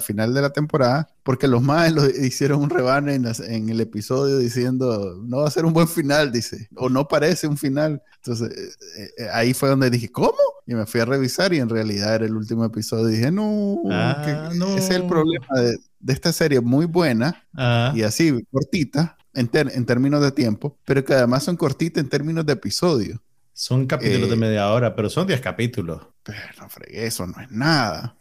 [0.03, 5.19] final de la temporada, porque los más lo hicieron un rebane en, el episodio diciendo,
[5.25, 8.03] no va a ser un buen final, dice, o no parece un final.
[8.17, 10.37] Entonces, eh, eh, ahí fue donde dije, ¿cómo?
[10.67, 13.09] Y me fui a revisar y en realidad era el último episodio.
[13.09, 15.79] Y dije, no, ah, ese es el problema de,
[16.13, 17.95] esta serie, muy buena ah.
[17.95, 19.17] y así, cortita.
[19.33, 23.21] En, en términos de tiempo, pero que además son cortitas en términos de episodio.
[23.59, 26.03] Son capítulos de eh, media hora, pero son 10 capítulos.
[26.23, 28.15] Pero no fregué, eso no es nada.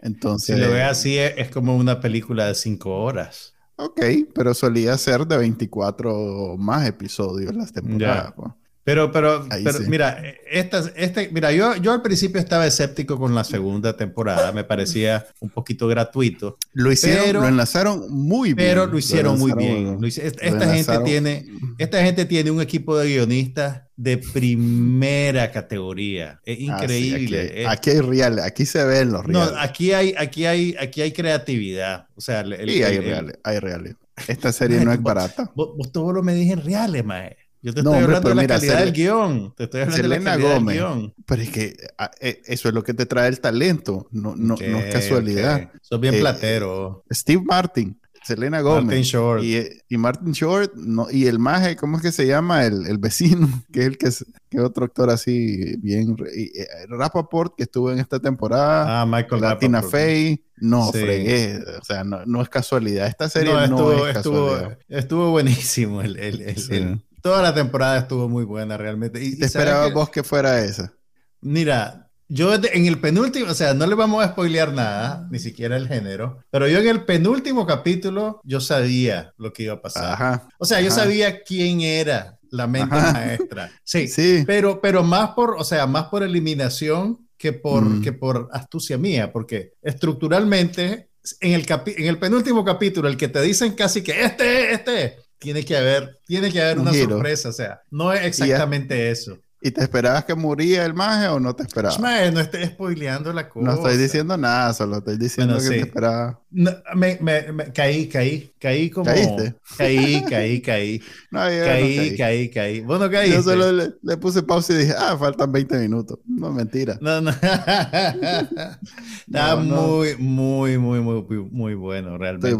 [0.00, 3.52] Entonces, si lo ve así, es, como una película de 5 horas.
[3.76, 4.00] Ok,
[4.34, 8.32] pero solía ser de 24 más episodios las temporadas.
[8.34, 8.52] Pues.
[8.82, 13.94] Pero, pero, pero mira, este, mira, yo, yo al principio estaba escéptico con la segunda
[13.96, 16.56] temporada, me parecía un poquito gratuito.
[16.72, 18.68] Lo hicieron, lo enlazaron muy bien.
[18.68, 19.98] Pero lo hicieron muy bien.
[20.02, 21.46] esta gente tiene,
[21.78, 26.40] esta gente tiene un equipo de guionistas de primera categoría.
[26.46, 27.66] Es ah, increíble.
[27.68, 29.52] aquí, hay reales, aquí se ven los reales.
[29.52, 32.06] No, aquí hay, aquí hay, aquí hay creatividad.
[32.14, 33.96] O sea, sí, hay reales, hay reales.
[34.26, 35.50] Esta serie no es barata.
[35.54, 37.36] Vos, vos todo lo me dije en reales, mae.
[37.62, 39.54] Yo te estoy hablando de la calidad del guion.
[39.56, 41.14] Te estoy hablando de la calidad del guion.
[41.26, 44.08] Pero es que ah, eh, eso es lo que te trae el talento.
[44.10, 45.70] No, no, no es casualidad.
[45.82, 47.04] Sos bien eh, platero.
[47.10, 48.00] Steve Martin.
[48.22, 48.84] Selena Gómez.
[48.84, 49.42] Martin Short.
[49.42, 50.74] Y, y, Martin Short.
[50.74, 52.64] No, y el maje, ¿cómo es que se llama?
[52.64, 56.16] El, el vecino, que es el que es que otro actor así bien.
[56.34, 59.02] Y, eh, Rapaport, que estuvo en esta temporada.
[59.02, 60.44] Ah, Michael Latina Faye.
[60.56, 61.58] No, fregué.
[61.80, 63.06] O sea, no, no, es casualidad.
[63.06, 64.72] Esta serie no, estuvo, es casualidad.
[64.72, 69.22] Estuvo, estuvo buenísimo el, el, el, Toda la temporada estuvo muy buena realmente.
[69.22, 70.92] Y, ¿Te esperabas vos que fuera esa?
[71.40, 75.76] Mira, yo en el penúltimo, o sea, no le vamos a spoilear nada, ni siquiera
[75.76, 80.42] el género, pero yo en el penúltimo capítulo, yo sabía lo que iba a pasar.
[80.58, 83.70] o sea, yo sabía quién era la mente maestra.
[83.82, 84.44] Sí, sí.
[84.46, 88.02] Pero, pero más por, o sea, más por eliminación que por, mm.
[88.02, 93.42] que por astucia mía, porque estructuralmente, en el, en el penúltimo capítulo, el que te
[93.42, 97.80] dicen casi que este, este, tiene que haber, tiene que haber una sorpresa, o sea,
[97.90, 99.38] no es exactamente eso.
[99.62, 102.00] ¿Y te esperabas que moría el maje o no te esperabas?
[102.32, 103.66] no estoy spoileando la cosa.
[103.66, 106.40] No estoy diciendo nada, solo estoy diciendo que te esperaba.
[106.50, 109.04] me, me, caí, caí, caí como.
[109.04, 109.54] ¿Caíste?
[109.76, 111.02] Caí, caí, caí.
[111.30, 112.80] No, caí, caí, caí, caí.
[112.80, 113.36] Vos no caíste.
[113.36, 113.70] Yo solo
[114.02, 116.18] le, puse pausa y dije, ah, faltan 20 minutos.
[116.26, 116.96] No, mentira.
[117.02, 117.30] No, no.
[119.26, 122.56] Está muy, muy, muy, muy, muy bueno, realmente.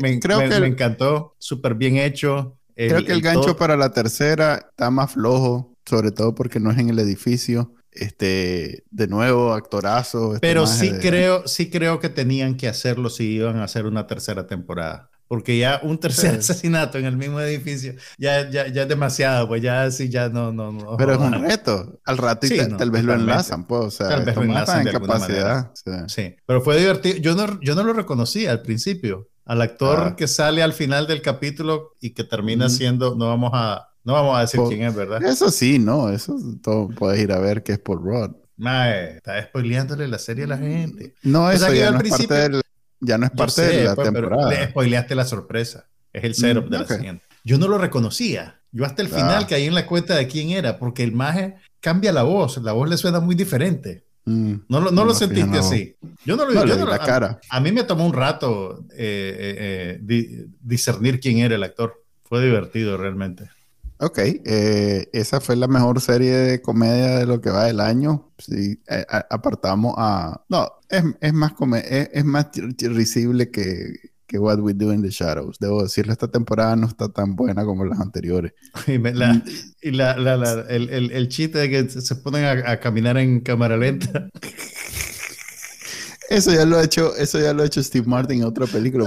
[0.00, 2.56] Me, eh, creo que me encantó, súper bien hecho.
[2.76, 6.78] creo que el, gancho para la tercera está más flojo sobre todo porque no es
[6.78, 7.74] en el edificio.
[7.90, 10.34] Este, de nuevo, actorazo.
[10.34, 14.06] Este Pero sí creo, sí creo que tenían que hacerlo si iban a hacer una
[14.06, 15.10] tercera temporada.
[15.28, 19.62] Porque ya un tercer asesinato en el mismo edificio ya, ya, ya es demasiado, pues
[19.62, 20.96] ya sí, ya no, no, no.
[20.96, 22.00] Pero es un reto.
[22.04, 25.72] Al rato tal vez lo enlazan, pues, o sea, tal vez lo enlazan en capacidad.
[26.08, 26.34] Sí.
[26.46, 27.16] pero fue divertido.
[27.18, 29.28] Yo no, yo no lo reconocí al principio.
[29.46, 30.16] Al actor ah.
[30.16, 34.36] que sale al final del capítulo y que termina siendo, no vamos a, no vamos
[34.36, 35.22] a decir quién es, ¿verdad?
[35.24, 38.36] Eso sí, no, eso todo puedes ir a ver que es Paul Rudd.
[38.56, 41.14] Mae, está spoileándole la serie a la gente.
[41.22, 42.60] No, eso ya, no es parte
[43.00, 44.48] ya no es parte de la pues, temporada.
[44.48, 45.88] le spoileaste la sorpresa.
[46.12, 47.24] Es el setup de la siguiente.
[47.42, 48.60] Yo no lo reconocía.
[48.70, 49.16] Yo hasta el ah.
[49.16, 52.58] final caí en la cuenta de quién era, porque el maje cambia la voz.
[52.58, 54.04] La voz le suena muy diferente.
[54.26, 55.96] Mm, no, lo, no, lo sentiste así.
[56.24, 56.84] Yo no lo vi.
[56.86, 57.40] la cara.
[57.50, 62.02] A, mí me tomó un rato eh, eh, eh, discernir quién era el actor.
[62.22, 63.50] Fue divertido realmente.
[63.98, 68.32] Ok, eh, esa fue la mejor serie de comedia de lo que va del año.
[68.38, 70.42] Si eh, apartamos a...
[70.48, 71.52] No, es, es más,
[71.84, 72.48] es, es, más
[72.80, 73.94] risible que,
[74.26, 75.58] que What We Do in the Shadows.
[75.60, 78.52] Debo decirle, esta temporada no está tan buena como las anteriores.
[78.88, 79.42] y, la,
[79.80, 83.40] y la, la, el, el, el, chiste de que se ponen a, a caminar en
[83.40, 84.28] cámara lenta.
[86.30, 89.04] Eso ya lo ha hecho, eso ya lo ha hecho Steve Martin en otra película.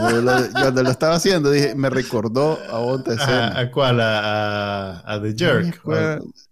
[0.52, 3.60] cuando lo estaba haciendo, dije, me recordó a otra escena.
[3.60, 4.00] ¿A, cuál?
[4.02, 5.82] A, The Jerk.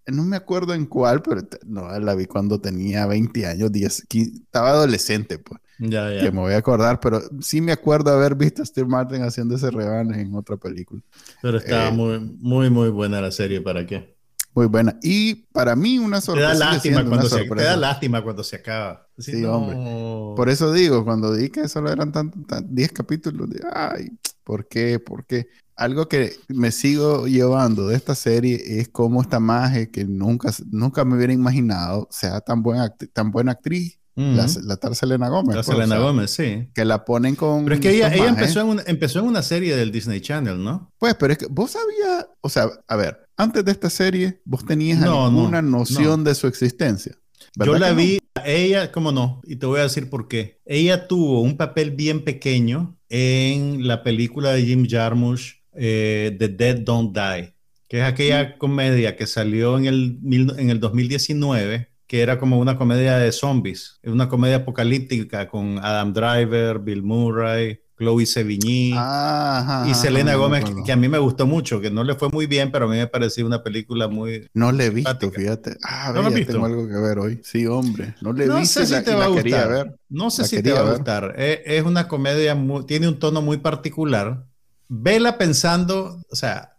[0.08, 4.70] No me, acuerdo, en cuál, pero no, la vi cuando tenía 20 años, 10, estaba
[4.70, 5.60] adolescente, pues.
[5.78, 6.22] Ya, ya.
[6.22, 9.56] que me voy a acordar, pero sí me acuerdo haber visto a Steve Martin haciendo
[9.56, 11.02] ese rebane en otra película.
[11.42, 14.15] Pero está Eh, muy, muy, muy buena la serie, ¿para qué?
[14.56, 14.98] Muy buena.
[15.04, 16.48] Y para mí una Te sorpresa.
[16.50, 19.08] da sigue lástima cuando se, te da lástima cuando se acaba.
[19.18, 19.52] Así, Sí, no.
[19.58, 20.36] hombre.
[20.38, 24.10] Por eso digo, cuando di que solo eran tan, tan- 10 capítulos, de, ay,
[24.44, 25.00] ¿por qué?
[25.00, 25.48] ¿Por qué?
[25.76, 31.04] Algo que me sigo llevando de esta serie es cómo esta magia que nunca, nunca
[31.04, 34.26] me hubiera imaginado sea tan buena, acti- tan buena actriz, Ujú.
[34.38, 35.56] la, la tal Selena Gómez.
[35.58, 36.70] La pues, o Selena sea, Gómez, sí.
[36.74, 37.66] Que la ponen con.
[37.66, 40.64] Pero es que ella, ella empezó, en una, empezó en una serie del Disney Channel,
[40.64, 40.94] ¿no?
[40.98, 44.66] Pues, pero es que vos sabías, o sea, a ver, antes de esta serie, vos
[44.66, 47.18] tenías No, alguna no, noción de su existencia.
[47.56, 49.42] Yo ¿Verdad la vi, ella, ¿cómo no?
[49.46, 50.60] Y te voy a decir por qué.
[50.66, 56.80] Ella tuvo un papel bien pequeño en la película de Jim Jarmusch, eh, The Dead
[56.80, 57.54] Don't Die,
[57.88, 60.20] que es aquella comedia que salió en el,
[60.58, 66.14] en el 2019, que era como una comedia de zombies, una comedia apocalíptica con Adam
[66.14, 68.94] Driver, Bill Murray, Chloe Sevigny.
[68.96, 72.30] Ah, Y Selena me Gómez, que a mí me gustó mucho, que no le fue
[72.30, 74.48] muy bien, pero a mí me pareció una película muy...
[74.54, 75.40] No le he visto, Simpática.
[75.42, 75.78] fíjate.
[75.84, 76.54] Ah, ¿No ya visto?
[76.54, 77.42] tengo algo que ver hoy.
[77.44, 78.16] Sí, hombre.
[78.22, 79.70] No le he No visto sé si la- te va a gustar.
[79.70, 79.96] ver.
[80.10, 80.94] No sé La si te va a ver.
[80.96, 81.34] gustar.
[81.38, 84.46] Es, es una comedia, muy- tiene un tono muy particular.
[84.88, 86.74] Vela pensando, o sea,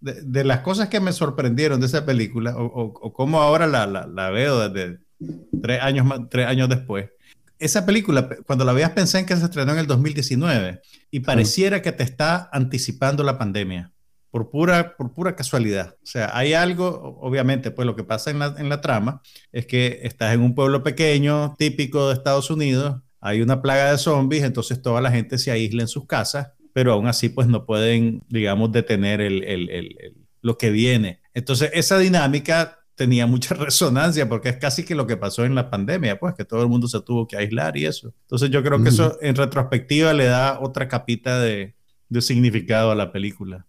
[0.00, 3.66] de, de las cosas que me sorprendieron de esa película, o, o, o cómo ahora
[3.66, 5.00] la, la, la veo desde
[5.62, 7.10] tres años, tres años después.
[7.64, 11.20] Esa película, pe- cuando la veas, pensé en que se estrenó en el 2019 y
[11.20, 13.92] pareciera que te está anticipando la pandemia
[14.30, 15.94] por pura, por pura casualidad.
[16.02, 19.20] O sea, hay algo, obviamente, pues lo que pasa en la, en la trama
[19.52, 23.98] es que estás en un pueblo pequeño, típico de Estados Unidos, hay una plaga de
[23.98, 27.66] zombies, entonces toda la gente se aísla en sus casas, pero aún así pues no
[27.66, 31.20] pueden, digamos, detener el, el- el- el- lo que viene.
[31.34, 35.70] Entonces esa dinámica tenía mucha resonancia porque es casi que lo que pasó en la
[35.70, 38.12] pandemia, pues que todo el mundo se tuvo que aislar y eso.
[38.22, 41.74] Entonces yo creo que eso en retrospectiva le da otra capita de,
[42.08, 43.66] de significado a la película.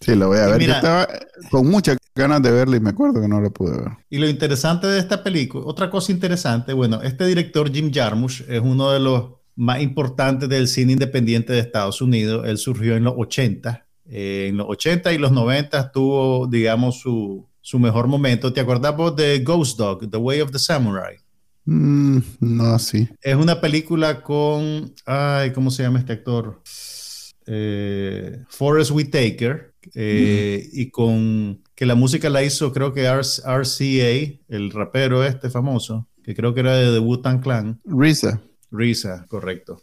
[0.00, 0.58] Sí, la voy a Y ver.
[0.58, 1.08] mira- Yo estaba
[1.50, 3.88] con muchas ganas de verla y me acuerdo que no la pude ver.
[4.10, 8.60] Y lo interesante de esta película, otra cosa interesante, bueno, este director Jim Jarmusch es
[8.60, 12.46] uno de los más importantes del cine independiente de Estados Unidos.
[12.46, 13.86] Él surgió en los 80.
[14.10, 18.50] Eh, en los 80 y los 90 tuvo, digamos, su, su mejor momento.
[18.50, 21.16] ¿Te acordás vos de Ghost Dog, The Way of the Samurai?
[21.66, 23.06] Mm, no, sí.
[23.20, 26.62] Es una película con, ay, ¿cómo se llama este actor?
[27.46, 34.38] Eh, Forrest Whitaker, eh, y con que la música la hizo, creo que R- RCA,
[34.48, 37.80] el rapero este famoso, que creo que era de The Wu-Tang Clan.
[37.84, 38.40] Risa.
[38.70, 39.78] Risa, correcto.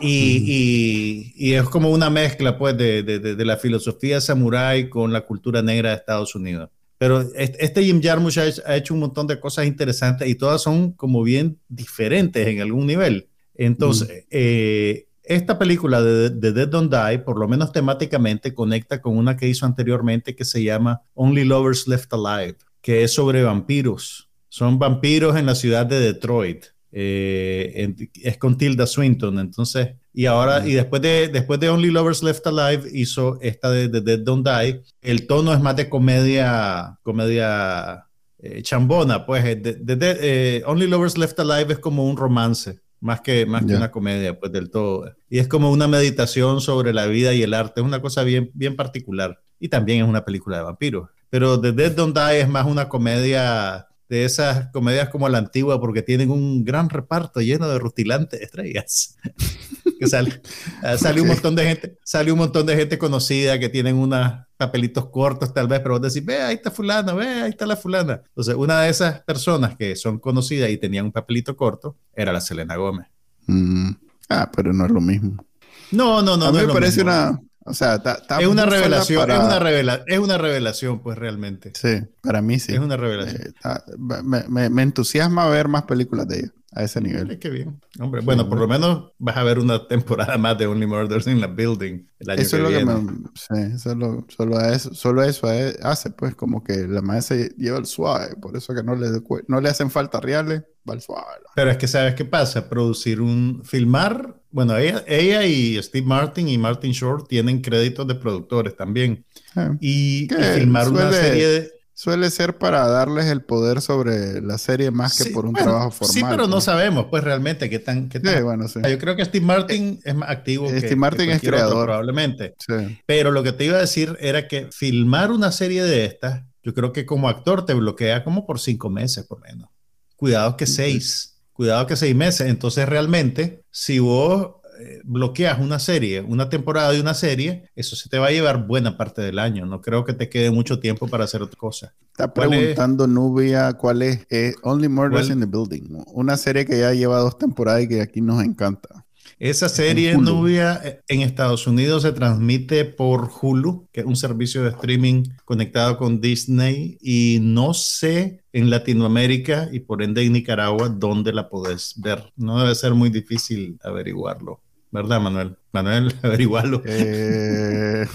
[0.00, 4.88] Y, y- y es como una mezcla, pues, de, de- de- de la filosofía samurái
[4.88, 6.70] con la cultura negra de Estados Unidos.
[6.98, 11.22] Pero este, Jim Jarmusch ha hecho, un montón de cosas interesantes y todas son como
[11.22, 13.28] bien diferentes en algún nivel.
[13.54, 19.16] Entonces, eh, esta película de, de Dead Don't Die, por lo menos temáticamente, conecta con
[19.16, 24.28] una que hizo anteriormente que se llama Only Lovers Left Alive, que es sobre vampiros.
[24.48, 26.64] Son vampiros en la ciudad de Detroit.
[26.90, 31.90] Eh, en- es con Tilda Swinton, entonces, y ahora, y después de, después de Only
[31.90, 34.80] Lovers Left Alive, hizo esta de, de Dead Don't Die.
[35.02, 38.04] El tono es más de comedia, comedia
[38.40, 42.80] eh, chambona, pues, eh, de- de- eh, Only Lovers Left Alive es como un romance,
[43.00, 43.76] más que, más que Ya.
[43.78, 45.12] una comedia, pues, del todo.
[45.28, 48.50] Y es como una meditación sobre la vida y el arte, es una cosa bien,
[48.54, 49.38] bien particular.
[49.60, 51.08] Y también es una película de vampiros.
[51.30, 55.80] Pero The Dead Don't Die es más una comedia de esas comedias como la antigua
[55.80, 59.16] porque tienen un gran reparto lleno de rutilantes estrellas.
[60.00, 60.40] que sale,
[60.82, 64.32] ah, sale un montón de gente, sale un montón de gente conocida que tienen unos
[64.56, 67.76] papelitos cortos tal vez, pero vos decís, ve, ahí está fulana, ve, ahí está la
[67.76, 68.22] fulana.
[68.28, 72.40] Entonces, una de esas personas que son conocidas y tenían un papelito corto era la
[72.40, 73.06] Selena Gómez.
[73.46, 73.90] Mm,
[74.28, 75.42] Ah, pero no es lo mismo.
[75.90, 76.46] No, no, no.
[76.46, 77.10] a no mí me parece mismo.
[77.12, 77.40] una...
[77.68, 78.00] O sea,
[78.40, 81.72] Es una revelación, para- es, una revela, es una revelación, pues realmente.
[81.74, 82.72] Sí, para mí sí.
[82.74, 83.42] Es una revelación.
[83.42, 83.78] Eh,
[84.22, 87.38] me, me- me entusiasma ver más películas de ella a ese nivel.
[87.38, 87.80] qué bien.
[87.98, 91.40] Hombre, bueno, por lo menos vas a ver una temporada más de Only Murders in
[91.40, 92.94] the Building el año Eso que es lo viene.
[92.94, 93.18] que me...
[93.34, 97.36] Sí, eso es lo- solo, eso, solo eso eh, hace, pues, como que la maestra
[97.56, 98.36] lleva el suave.
[98.36, 99.08] Por eso que no le,
[99.48, 101.24] no le hacen falta reales, va el suave.
[101.54, 106.48] Pero es que sabes qué pasa, producir un filmar, bueno, ella, ella y Steve Martin
[106.48, 109.24] y Martin Short tienen créditos de productores también.
[109.56, 110.36] Eh, Y, y ¿Qué?
[110.36, 111.77] filmar una Suele- serie de...
[112.00, 115.66] Suele ser para darles el poder sobre la serie más que Sí, por un bueno,
[115.66, 116.14] trabajo formal.
[116.14, 118.08] Sí, pero no sabemos, pues realmente qué tan...
[118.08, 118.78] Qué Sí, tan- bueno, sí.
[118.88, 121.66] Yo creo que Steve Martin es más activo que, Steve Martin que es cualquier otro,
[121.66, 121.86] creador.
[121.86, 122.54] probablemente.
[122.64, 123.00] Sí.
[123.04, 126.72] Pero lo que te iba a decir era que filmar una serie de estas, yo
[126.72, 129.68] creo que como actor te bloquea como por cinco meses por menos.
[130.14, 131.40] Cuidado que seis.
[131.52, 132.46] cuidado que seis meses.
[132.46, 138.08] Entonces realmente, si vos eh, bloqueas una serie, una temporada de una serie, eso se
[138.08, 139.66] te va a llevar buena parte del año.
[139.66, 141.94] No creo que te quede mucho tiempo para hacer otra cosa.
[142.10, 144.26] Está preguntando Nubia cuál es
[144.62, 148.20] Only Murders in the Building, una serie que ya lleva dos temporadas y que aquí
[148.20, 149.04] nos encanta.
[149.38, 154.64] Esa serie Nubia eh, en Estados Unidos se transmite por Hulu, que es un servicio
[154.64, 160.88] de streaming conectado con Disney, y no sé en Latinoamérica y por ende en Nicaragua
[160.88, 162.32] dónde la podés ver.
[162.36, 164.60] No debe ser muy difícil averiguarlo.
[164.90, 165.56] ¿Verdad, Manuel?
[165.72, 166.82] Manuel, averiguarlo.
[166.84, 168.06] Eh,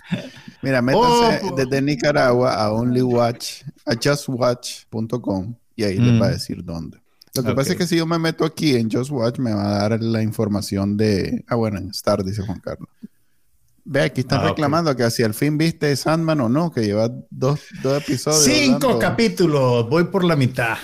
[0.62, 6.32] mira, métanse oh, desde Nicaragua a onlywatch, a justwatch.com y ahí les va a mm.
[6.32, 6.98] decir dónde.
[7.34, 9.84] Lo que pasa es que si yo me meto aquí en Just Watch, me va
[9.84, 11.44] a dar la información de.
[11.48, 12.88] Ah, bueno, en Star, dice Juan Carlos.
[13.86, 17.10] Ve, aquí están ah, reclamando que si al fin viste Sandman o no, que lleva
[17.28, 18.44] dos, dos episodios.
[18.44, 20.78] Cinco capítulos, voy por la mitad.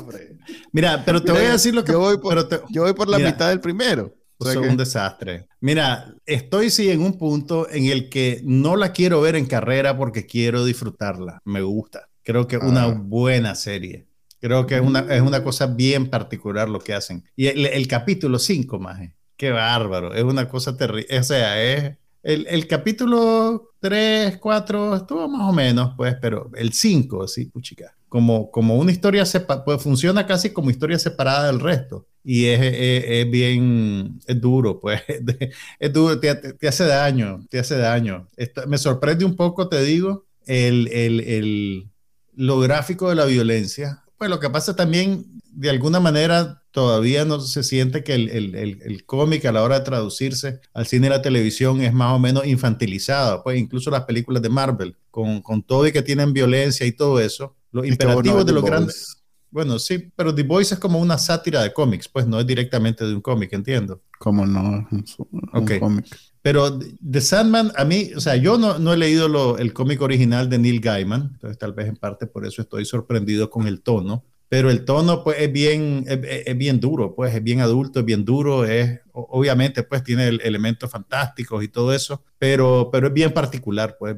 [0.72, 1.92] Mira, pero te voy a decir lo que.
[1.92, 4.12] Yo voy por, yo voy por la mitad del primero.
[4.38, 5.46] O sea un desastre.
[5.60, 9.96] Mira, estoy sí en un punto en el que no la quiero ver en carrera
[9.96, 11.40] porque quiero disfrutarla.
[11.44, 12.08] Me gusta.
[12.22, 12.94] Creo que es una ah.
[12.98, 14.06] buena serie.
[14.40, 17.24] Creo que es una, es una cosa bien particular lo que hacen.
[17.34, 19.00] Y el, capítulo 5, más,
[19.36, 20.14] qué bárbaro.
[20.14, 21.06] Es una cosa terrible.
[21.18, 26.72] O sea, es el, el, capítulo 3, 4 estuvo más o menos, pues, pero el
[26.72, 27.95] 5, sí, puchica.
[28.08, 29.24] Como, como una historia
[29.64, 32.06] pues funciona casi como historia separada del resto.
[32.22, 35.00] Y es, es, bien, es duro, pues,
[35.78, 38.26] es duro, te, te, hace daño, te hace daño.
[38.66, 41.90] me sorprende un poco, te digo, el, el, el,
[42.34, 44.02] lo gráfico de la violencia.
[44.18, 48.54] Pues lo que pasa también, de alguna manera, todavía no se siente que el, el,
[48.54, 52.18] el, cómic a la hora de traducirse al cine y la televisión es más o
[52.18, 53.42] menos infantilizado.
[53.42, 57.20] Pues incluso las películas de Marvel, con, con todo y que tienen violencia y todo
[57.20, 59.22] eso, los imperativos de los grandes...
[59.48, 63.06] Bueno, sí, pero The Voice es como una sátira de cómics, pues no es directamente
[63.06, 64.02] de un cómic, entiendo.
[64.18, 64.86] ¿Cómo no?
[64.90, 65.04] Un,
[65.52, 66.06] un cómic.
[66.42, 70.00] Pero The Sandman, a mí, o sea, yo no, no he leído lo, el cómic
[70.02, 73.80] original de Neil Gaiman, entonces tal vez en parte por eso estoy sorprendido con el
[73.80, 78.04] tono, pero el tono pues es bien, es, bien duro, pues es bien adulto, es
[78.06, 83.32] bien duro, es obviamente pues tiene elementos fantásticos y todo eso, pero, pero es bien
[83.32, 84.16] particular, pues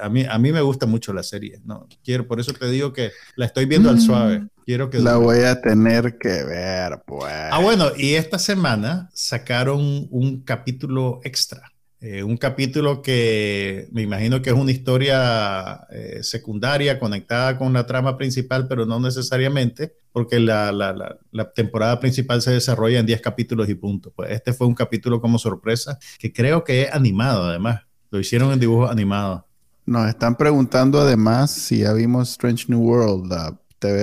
[0.00, 1.88] a mí, a mí me gusta mucho la serie, ¿no?
[2.04, 4.40] Quiero, por eso te digo que la estoy viendo al suave.
[4.40, 4.48] Mm.
[4.64, 7.32] Quiero que la voy a tener que ver, pues.
[7.50, 11.71] Ah, bueno, y esta semana sacaron un capítulo extra
[12.04, 17.86] eh, un capítulo que me imagino que es una historia eh, secundaria conectada con la
[17.86, 23.20] trama principal, pero no necesariamente, porque la, la, la, temporada principal se desarrolla en 10
[23.20, 24.12] capítulos y punto.
[24.16, 27.82] Pues este fue un capítulo como sorpresa, que creo que es animado además.
[28.10, 29.46] Lo hicieron en dibujo animado.
[29.86, 33.60] Nos están preguntando además si ya vimos Strange New World, la,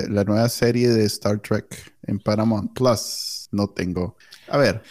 [0.07, 3.49] la nueva serie de Star Trek en Paramount Plus.
[3.51, 4.15] No tengo.
[4.47, 4.83] A ver,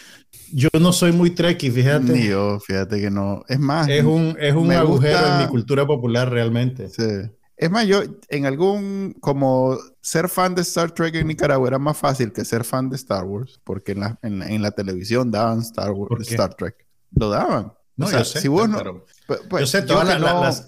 [0.53, 2.12] yo no soy muy trekkie, fíjate.
[2.12, 3.44] Ni yo, fíjate que no.
[3.49, 3.88] Es más.
[3.88, 6.88] Es un, es un agujero en mi cultura popular realmente.
[6.88, 7.30] Sí.
[7.57, 11.96] Es más, yo en algún, como ser fan de Star Trek en Nicaragua era más
[11.96, 15.90] fácil que ser fan de Star Wars, porque en la, en, la televisión daban Star,
[15.90, 16.86] Wars, Star Trek.
[17.11, 17.72] Lo daban.
[17.96, 20.20] No, o sea, yo sé, si vos no, pues, yo sé, todas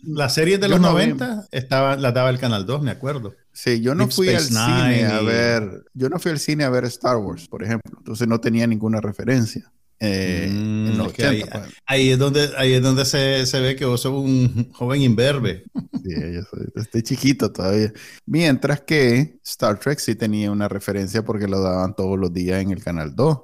[0.03, 3.35] las, series de los 90 estaban, las daba el Canal 2, me acuerdo.
[3.53, 6.85] Sí, yo no fui al cine a ver, yo no fui al cine a ver
[6.85, 9.71] Star Wars, por ejemplo, entonces no tenía ninguna referencia.
[10.03, 11.45] Eh, mm, pues.
[11.85, 15.65] ahí, es donde, ahí es donde se, se, ve que vos sos un joven imberbe.
[16.03, 17.93] Sí, yo estoy chiquito todavía.
[18.25, 22.71] Mientras que Star Trek sí tenía una referencia porque lo daban todos los días en
[22.71, 23.39] el Canal 2.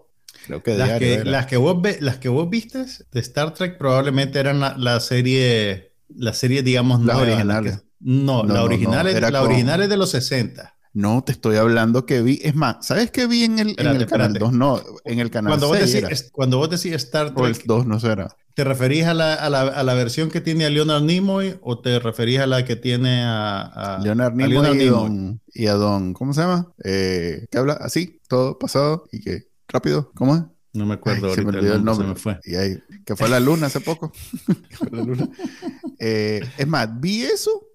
[0.46, 4.38] Creo que las, que, las, que vos las que vos viste de Star Trek probablemente
[4.38, 7.84] eran la, serie, la serie, digamos, las originales.
[8.00, 10.76] No, la, original, es, la original es de los 60.
[10.96, 12.40] No, te estoy hablando que vi.
[12.42, 13.76] Es más, ¿sabes qué vi en el,
[14.06, 14.52] canal 2?
[14.54, 17.38] No, en el canal cuando 6 vos decís, Cuando vos decís Star Trek.
[17.38, 18.34] O el 2 no será.
[18.54, 21.80] ¿Te referís a la, a, la, a la, versión que tiene a Leonard Nimoy o
[21.80, 26.72] te referís a la que tiene a, Leonard Nimoy, y, a Don, ¿Cómo se llama?
[26.82, 30.10] Eh, que habla así, todo pasado y que rápido.
[30.14, 30.42] ¿Cómo es?
[30.72, 31.42] No me acuerdo ahorita.
[31.42, 32.06] Se me olvidó el nombre.
[32.06, 32.40] Se me fue.
[32.44, 34.12] Y ahí, que fue la luna hace poco.
[34.90, 35.28] la luna.
[35.98, 37.65] Eh, es más, vi eso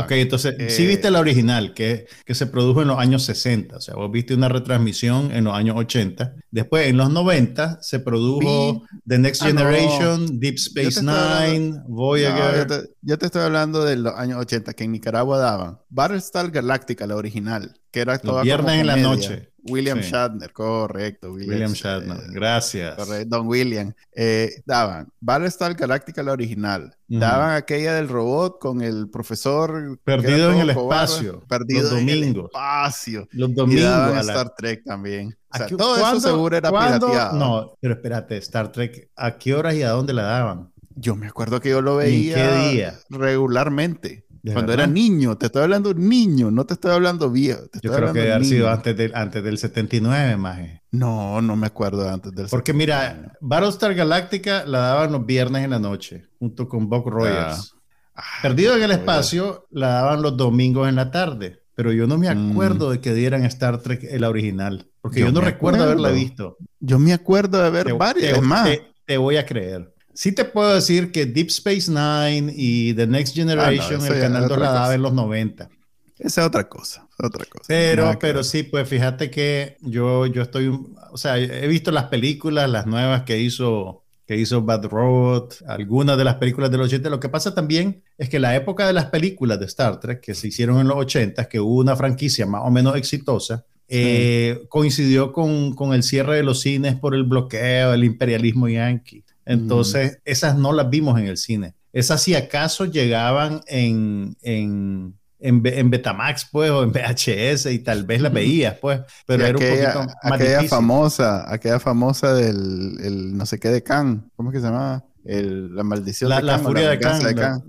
[0.00, 3.76] Ok, entonces, sí viste eh, la original, que, que se produjo en los años 60,
[3.76, 6.34] o sea, vos viste una retransmisión en los años 80.
[6.50, 12.90] Después, en los 90, se produjo The Next ah, Generation, Deep Space Nine, Voyager.
[13.02, 17.16] yo, te, estoy hablando de los años 80, que en Nicaragua daban Battlestar Galactica, la
[17.16, 19.49] original, que era toda Los viernes en la noche.
[19.64, 21.32] William Shatner, correcto.
[21.32, 22.94] William, Shatner, gracias.
[22.96, 23.92] Correcto, Don William.
[24.12, 26.94] Eh, daban Battlestar Galactica, la original.
[27.08, 29.98] Daban aquella del robot con el profesor.
[30.04, 31.42] Perdido en el espacio.
[31.48, 33.28] Perdido en el espacio.
[33.32, 33.82] Los domingos.
[33.82, 35.36] Y daban Star Trek también.
[35.52, 37.36] O sea, todo eso seguro era pirateado.
[37.36, 40.70] No, pero espérate, Star Trek, ¿a qué horas y a dónde la daban?
[40.94, 43.00] Yo me acuerdo que yo lo veía qué día?
[43.08, 44.24] regularmente.
[44.52, 47.62] Cuando era niño, te estoy hablando niño, no te estoy hablando viejo.
[47.82, 50.60] Yo creo que debe sido antes, de, antes del 79, más.
[50.90, 55.70] No, no me acuerdo antes del Porque mira, Battlestar Galactica la daban los viernes en
[55.70, 57.74] la noche, junto con Buck Rogers.
[58.14, 58.22] Ah.
[58.42, 61.62] Perdido en el espacio, la daban los domingos en la tarde.
[61.74, 62.50] Pero yo no me mm.
[62.50, 64.90] acuerdo de que dieran Star Trek el original.
[65.00, 66.58] Porque yo, no recuerdo haberla visto.
[66.78, 68.42] Yo me acuerdo de ver varias.
[68.42, 68.68] más.
[69.06, 69.94] te voy a creer.
[70.20, 74.58] Sí te puedo decir que Deep Space Nine y The Next Generation, el canal 2
[74.58, 75.70] la daba en los 90.
[76.18, 77.64] Esa es otra cosa, otra cosa.
[77.66, 80.78] Pero, pero sí, pues fíjate que yo, yo estoy,
[81.10, 86.18] o sea, he visto las películas, las nuevas que hizo, que hizo Bad Road, algunas
[86.18, 87.08] de las películas de los 80.
[87.08, 90.34] Lo que pasa también es que la época de las películas de Star Trek, que
[90.34, 95.32] se hicieron en los 80, que hubo una franquicia más o menos exitosa, eh, coincidió
[95.32, 99.24] con, con, el cierre de los cines por el bloqueo, el imperialismo yankee.
[99.50, 101.74] Entonces, esas no las vimos en el cine.
[101.92, 108.20] Esas si acaso llegaban en, en, en, Betamax, pues, o en VHS, y tal vez
[108.20, 113.36] las veías, pues, pero era aquella, un poquito más aquella famosa, aquella famosa del el
[113.36, 115.04] no sé qué de Khan, ¿cómo es que se llamaba?
[115.24, 117.22] El, la maldición la, de la furia de Khan,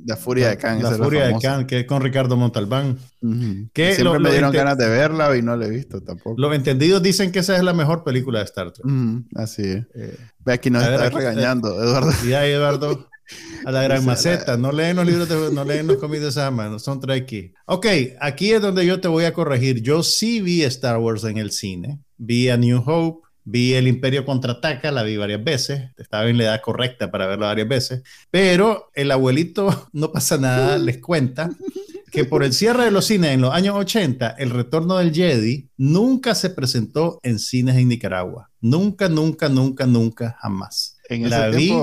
[0.06, 0.82] la, furia de Khan.
[0.82, 2.97] La, furia de Khan, que es con Ricardo Montalbán.
[3.74, 6.39] que Siempre me dieron ganas de verla y no la he visto tampoco.
[6.39, 8.86] Los entendidos dicen que esa es la mejor película de Star Trek.
[9.36, 9.86] Así es.
[9.95, 12.12] Eh, Ve aquí nos está regañando, Eduardo.
[12.26, 13.08] Y ahí, Eduardo.
[13.66, 14.58] A la gran maceta.
[14.58, 17.54] No leen los libros, de, no leen los cómics de esa no son Trekkie.
[17.66, 17.88] Ok,
[18.20, 19.82] aquí es donde yo te voy a corregir.
[19.82, 21.99] Yo sí vi Star Wars en el cine.
[22.18, 26.43] Vi a New Hope, Vi El Imperio Contraataca, la vi varias veces, estaba en la
[26.43, 31.49] edad correcta para verla varias veces, pero el abuelito, no pasa nada, les cuenta
[32.11, 35.69] que por el cierre de los cines en los años 80, el retorno del Jedi
[35.77, 38.49] nunca se presentó en cines en Nicaragua.
[38.59, 40.97] Nunca, nunca, nunca, nunca, jamás.
[41.07, 41.73] En la ese vi,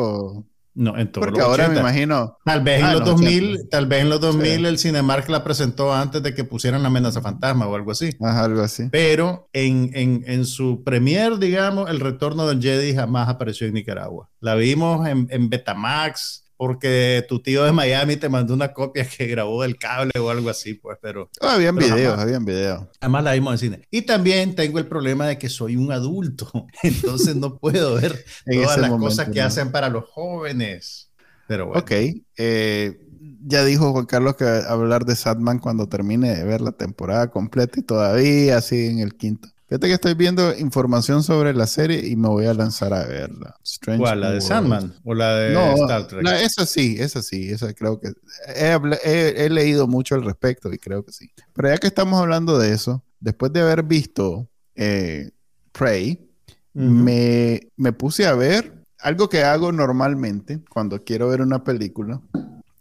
[0.79, 2.39] no, en todo Porque ahora me imagino.
[2.45, 5.93] Tal vez en ah, los 2000, tal vez en los 2000 el Cinemark la presentó
[5.93, 8.11] antes de que pusieran la amenaza fantasma o algo así.
[8.21, 8.89] Ajá, algo así.
[8.93, 14.31] Pero en, en, en, su premier, digamos, el retorno del Jedi jamás apareció en Nicaragua.
[14.39, 19.29] La vimos en, en Betamax, porque tu tío de Miami te mandó una copia que
[19.29, 21.31] grabó del cable o algo así, pues, pero...
[21.41, 22.85] Oh, habían videos, habían videos.
[23.01, 23.89] Además la vimos en cine.
[23.93, 26.51] Y también tengo el problema de que soy un adulto,
[26.83, 31.13] entonces no puedo ver todas las cosas que hacen para los jóvenes.
[31.47, 31.81] Pero bueno.
[31.81, 31.93] Ok,
[32.37, 33.01] eh,
[33.47, 37.79] ya dijo Juan Carlos que hablar de Sadman cuando termine de ver la temporada completa
[37.79, 39.49] y todavía sigue en el quinto.
[39.69, 43.55] Fíjate que estoy viendo información sobre la serie y me voy a lanzar a verla.
[43.99, 44.23] ¿Cuál?
[44.23, 46.27] ¿La de Sandman o la de Star Trek?
[46.41, 48.13] esa sí, esa sí, esa creo que...
[48.57, 51.31] He, leído mucho al respecto y creo que sí.
[51.53, 55.33] Pero ya que estamos hablando de eso, después de haber visto eh,
[55.73, 56.31] Prey,
[56.73, 62.23] me, me puse a ver algo que hago normalmente cuando quiero ver una película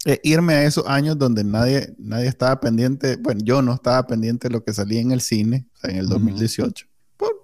[0.04, 4.48] eh, irme a esos años donde nadie, nadie estaba pendiente, bueno, yo no estaba pendiente
[4.48, 6.86] de lo que salía en el cine, en el 2018.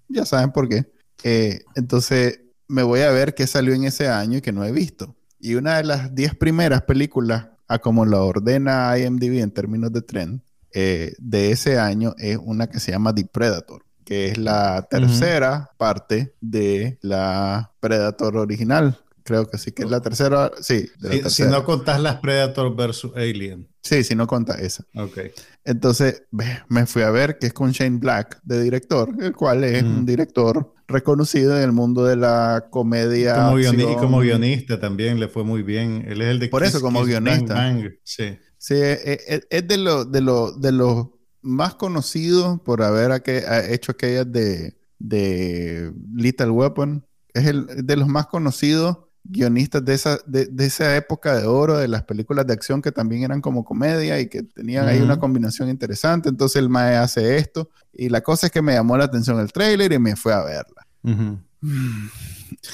[0.08, 0.86] ya saben por qué.
[1.24, 4.72] Eh, entonces, me voy a ver qué salió en ese año y que no he
[4.72, 5.16] visto.
[5.38, 10.02] Y una de las 10 primeras películas, a como la ordena IMDb en términos de
[10.02, 10.40] trend,
[10.72, 15.70] eh, de ese año es una que se llama The Predator, que es la tercera
[15.76, 20.52] parte de la Predator original, Creo que sí, que es la tercera.
[20.60, 20.86] Sí,
[21.28, 23.68] Si no contás las Predator versus Alien.
[23.82, 24.84] Sí, si no contás esa.
[24.96, 25.18] Ok.
[25.64, 29.82] Entonces, me fui a ver que es con Shane Black de director, el cual es
[29.82, 33.46] un director reconocido en el mundo de la comedia.
[33.46, 36.04] Como y como guionista también le fue muy bien.
[36.06, 37.74] Él es el de Por eso, como guionista.
[38.02, 38.38] Sí.
[38.58, 41.08] Sí, e, e, es, de los de lo, de los
[41.42, 43.22] más conocidos por haber
[43.68, 47.06] hecho aquellas de, de Little Weapon.
[47.34, 51.88] Es el de los más conocidos guionistas de esa, de, esa época de oro, de
[51.88, 55.70] las películas de acción que también eran como comedia y que tenían ahí una combinación
[55.70, 56.28] interesante.
[56.28, 57.70] Entonces el Mae hace esto.
[57.92, 60.42] Y la cosa es que me llamó la atención el trailer y me fue a
[60.42, 60.86] verla.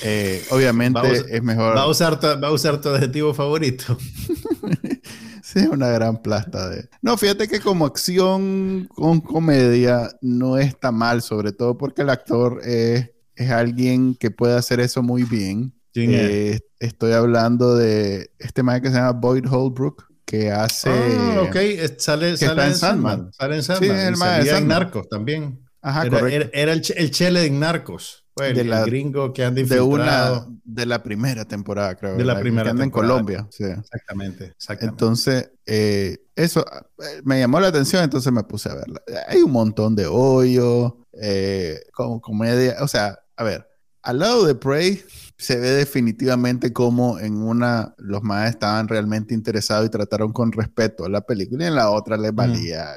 [0.03, 1.01] Eh, obviamente
[1.37, 1.77] es mejor.
[1.77, 3.97] Va a, usar tu, va a usar tu adjetivo favorito.
[5.43, 6.89] sí, una gran plasta de.
[7.01, 12.61] No, fíjate que como acción con comedia no está mal, sobre todo porque el actor
[12.65, 15.73] es, es alguien que puede hacer eso muy bien.
[15.95, 20.91] Eh, estoy hablando de este man que se llama Boyd Holbrook, que hace.
[20.91, 21.57] Ah, ok,
[21.99, 23.33] sale, sale en Sandman.
[23.33, 23.99] Sale en Sandman.
[23.99, 25.67] Sí, el man en Narcos también.
[25.83, 26.51] Ajá, era, correcto.
[26.53, 28.25] Era, el, el, Chele de Narcos.
[28.37, 32.17] De el, la, gringo que anda De una, de la primera temporada, creo.
[32.17, 33.47] De la primera que anda en Colombia.
[33.51, 34.87] Exactamente, exactamente.
[34.87, 36.65] Entonces, eh, eso
[36.99, 39.03] eh, me llamó la atención, entonces me puse a verla.
[39.29, 42.77] Hay un montón de hoyo, eh, como comedia.
[42.81, 43.70] O sea, a ver,
[44.03, 45.03] al lado de Prey
[45.37, 51.05] se ve definitivamente como en una los más estaban realmente interesados y trataron con respeto
[51.05, 52.91] a la película y en la otra les valía.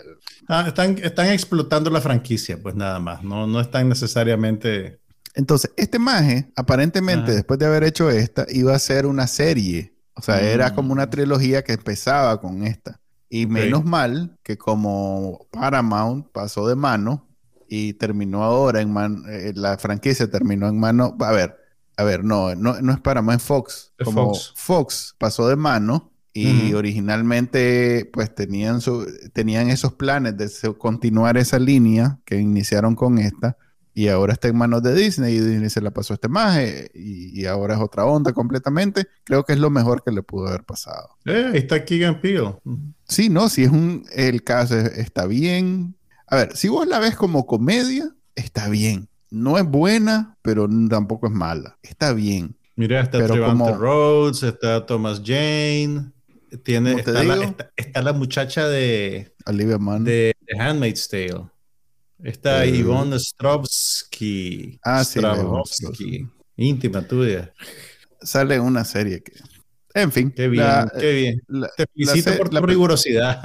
[0.47, 4.99] Ah, están, están explotando la franquicia, pues nada más, no, no están necesariamente...
[5.35, 9.95] Entonces, este maje, aparentemente, después de haber hecho esta, iba a ser una serie.
[10.15, 11.09] O sea, era como una mm.
[11.09, 12.99] trilogía que empezaba con esta.
[13.29, 17.27] Y menos mal que como Paramount pasó de mano
[17.67, 21.57] y terminó ahora en mano, eh, la franquicia terminó en mano, a ver,
[21.97, 23.93] a ver, no, no, no es Paramount, Fox.
[24.03, 25.15] como Fox.
[25.17, 32.19] pasó de mano y originalmente pues tenían, su, tenían esos planes de continuar esa línea
[32.25, 33.55] que iniciaron con esta
[33.93, 36.89] y ahora está en manos de Disney y Disney se la pasó a este maje
[36.95, 39.07] y, ahora es otra onda completamente.
[39.23, 41.09] Creo que es lo mejor que le pudo haber pasado.
[41.25, 42.55] Eh, está Keegan Peele.
[43.07, 45.95] Sí, no, si es un, el caso está bien.
[46.33, 49.07] A ver, si vos la ves como comedia, está bien.
[49.29, 51.77] No es buena, pero tampoco es mala.
[51.83, 52.55] Está bien.
[52.75, 56.11] Mira, está Trevante Rhodes, está Thomas Jane,
[56.63, 60.05] tiene, está la, está, la, muchacha de Olivia Mann.
[60.05, 61.51] De, de Handmaid's Tale.
[62.23, 64.79] Está Yvonne Strovsky.
[64.83, 65.21] Ah, sí.
[66.55, 67.53] Íntima tuya.
[68.23, 69.33] Sale una serie que...
[69.93, 70.31] En fin.
[70.31, 71.41] Qué bien, qué bien.
[71.77, 73.43] te felicito por tu rigurosidad.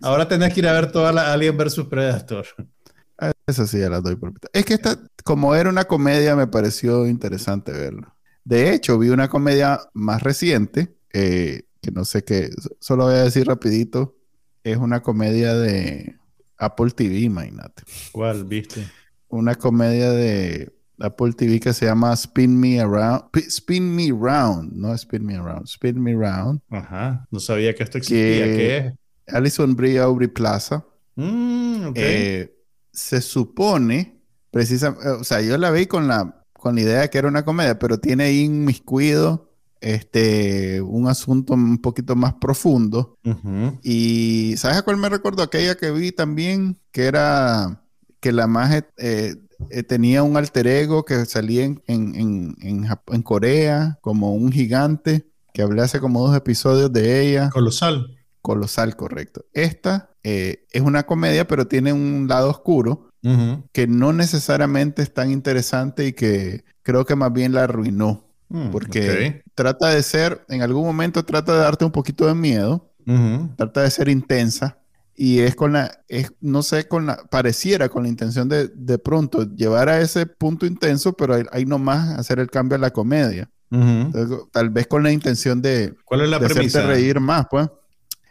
[0.00, 2.46] Ahora tenés que ir a ver toda la Alien vs Predator.
[3.46, 7.06] Eso sí, ya la doy por Es que esta, como era una comedia, me pareció
[7.06, 8.14] interesante verla.
[8.44, 12.50] De hecho, vi una comedia más reciente, eh, que no sé qué,
[12.80, 14.16] solo voy a decir rapidito.
[14.62, 16.16] Es una comedia de
[16.56, 17.82] Apple TV, imagínate.
[18.12, 18.86] ¿Cuál viste?
[19.28, 24.94] Una comedia de Apple TV que se llama Spin Me Around, Spin Me Round, no
[24.94, 26.60] Spin Me Around, Spin Me Round.
[26.70, 28.44] Ajá, no sabía que esto existía.
[28.44, 28.94] ¿Qué es?
[29.34, 30.84] Alison Brie Aubrey Plaza.
[31.14, 32.54] Mm, eh,
[32.92, 34.20] se supone,
[34.50, 37.44] precisamente, o sea, yo la vi con la, con la idea de que era una
[37.44, 39.48] comedia, pero tiene ahí inmiscuido
[39.80, 43.18] este, un asunto un poquito más profundo.
[43.82, 45.42] Y ¿sabes a cuál me recordó?
[45.42, 47.82] Aquella que vi también, que era
[48.20, 49.36] que la magia eh,
[49.70, 55.62] eh, tenía un alter ego que salía en, en, en, Corea como un gigante, que
[55.62, 57.50] hablé hace como dos episodios de ella.
[57.50, 58.16] Colosal.
[58.42, 59.44] Colosal, correcto.
[59.52, 63.10] Esta eh, es una comedia, pero tiene un lado oscuro.
[63.72, 68.70] que no necesariamente es tan interesante y que creo que más bien la arruinó Mm,
[68.70, 72.90] porque trata de ser, en algún momento trata de darte un poquito de miedo,
[73.56, 74.78] trata de ser intensa
[75.20, 78.98] y es con la, es, no sé, con la, pareciera con la intención de de
[78.98, 83.50] pronto llevar a ese punto intenso, pero ahí, nomás hacer el cambio a la comedia.
[84.52, 87.68] tal vez con la intención de, ¿Cuál es la hacerte reír más, pues.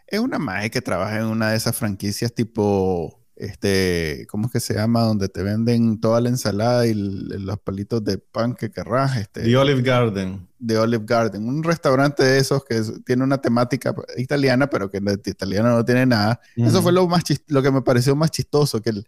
[0.07, 4.59] Es una madre que trabaja en una de esas franquicias tipo este, ¿cómo es que
[4.59, 5.01] se llama?
[5.01, 9.17] Donde te venden toda la ensalada y los palitos de pan que querrás.
[9.17, 10.47] Este, The Olive Garden.
[10.65, 11.47] The Olive Garden.
[11.47, 16.05] Un restaurante de esos que tiene una temática italiana, pero que de italiano no tiene
[16.05, 16.39] nada.
[16.55, 19.05] Eso fue lo, más lo que me pareció más chistoso, que el,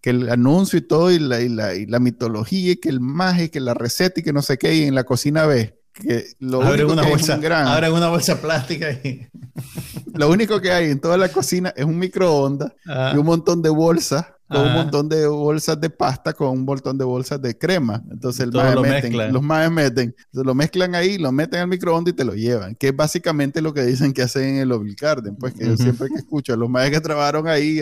[0.00, 3.00] que el anuncio y todo, y la, y la, y la mitología, y que el
[3.00, 6.26] magia, que la receta, y que no sé qué, y en la cocina ves que
[6.38, 9.26] lo único una bolsa, es un gran, una bolsa plástica y...
[10.14, 12.72] lo único que hay en toda la cocina es un microondas
[13.14, 16.96] y un montón de bolsas con un montón de bolsas de pasta con un montón
[16.96, 18.02] de bolsas de crema.
[18.10, 22.12] Entonces el lo meten, los más meten, se lo mezclan ahí, lo meten al microondas
[22.12, 24.94] y te lo llevan, que es básicamente lo que dicen que hacen en el Oval
[24.98, 27.80] Garden, pues que yo siempre que escucho a los más que trabajaron ahí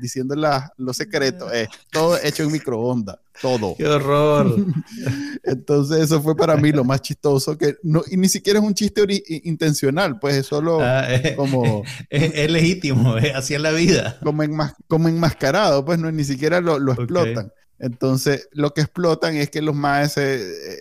[0.00, 0.34] diciendo
[0.76, 3.74] los secretos, es todo hecho en microondas todo.
[3.76, 4.56] ¡Qué horror!
[5.44, 8.74] Entonces eso fue para mí lo más chistoso, que no, y ni siquiera es un
[8.74, 9.04] chiste
[9.44, 11.82] intencional, pues es solo ah, como...
[12.08, 14.18] Es, legítimo, es así en la vida.
[14.22, 14.42] Como,
[14.86, 17.52] como enmascarado, pues no, ni siquiera lo, explotan.
[17.78, 20.18] Entonces, lo que explotan es que los maes,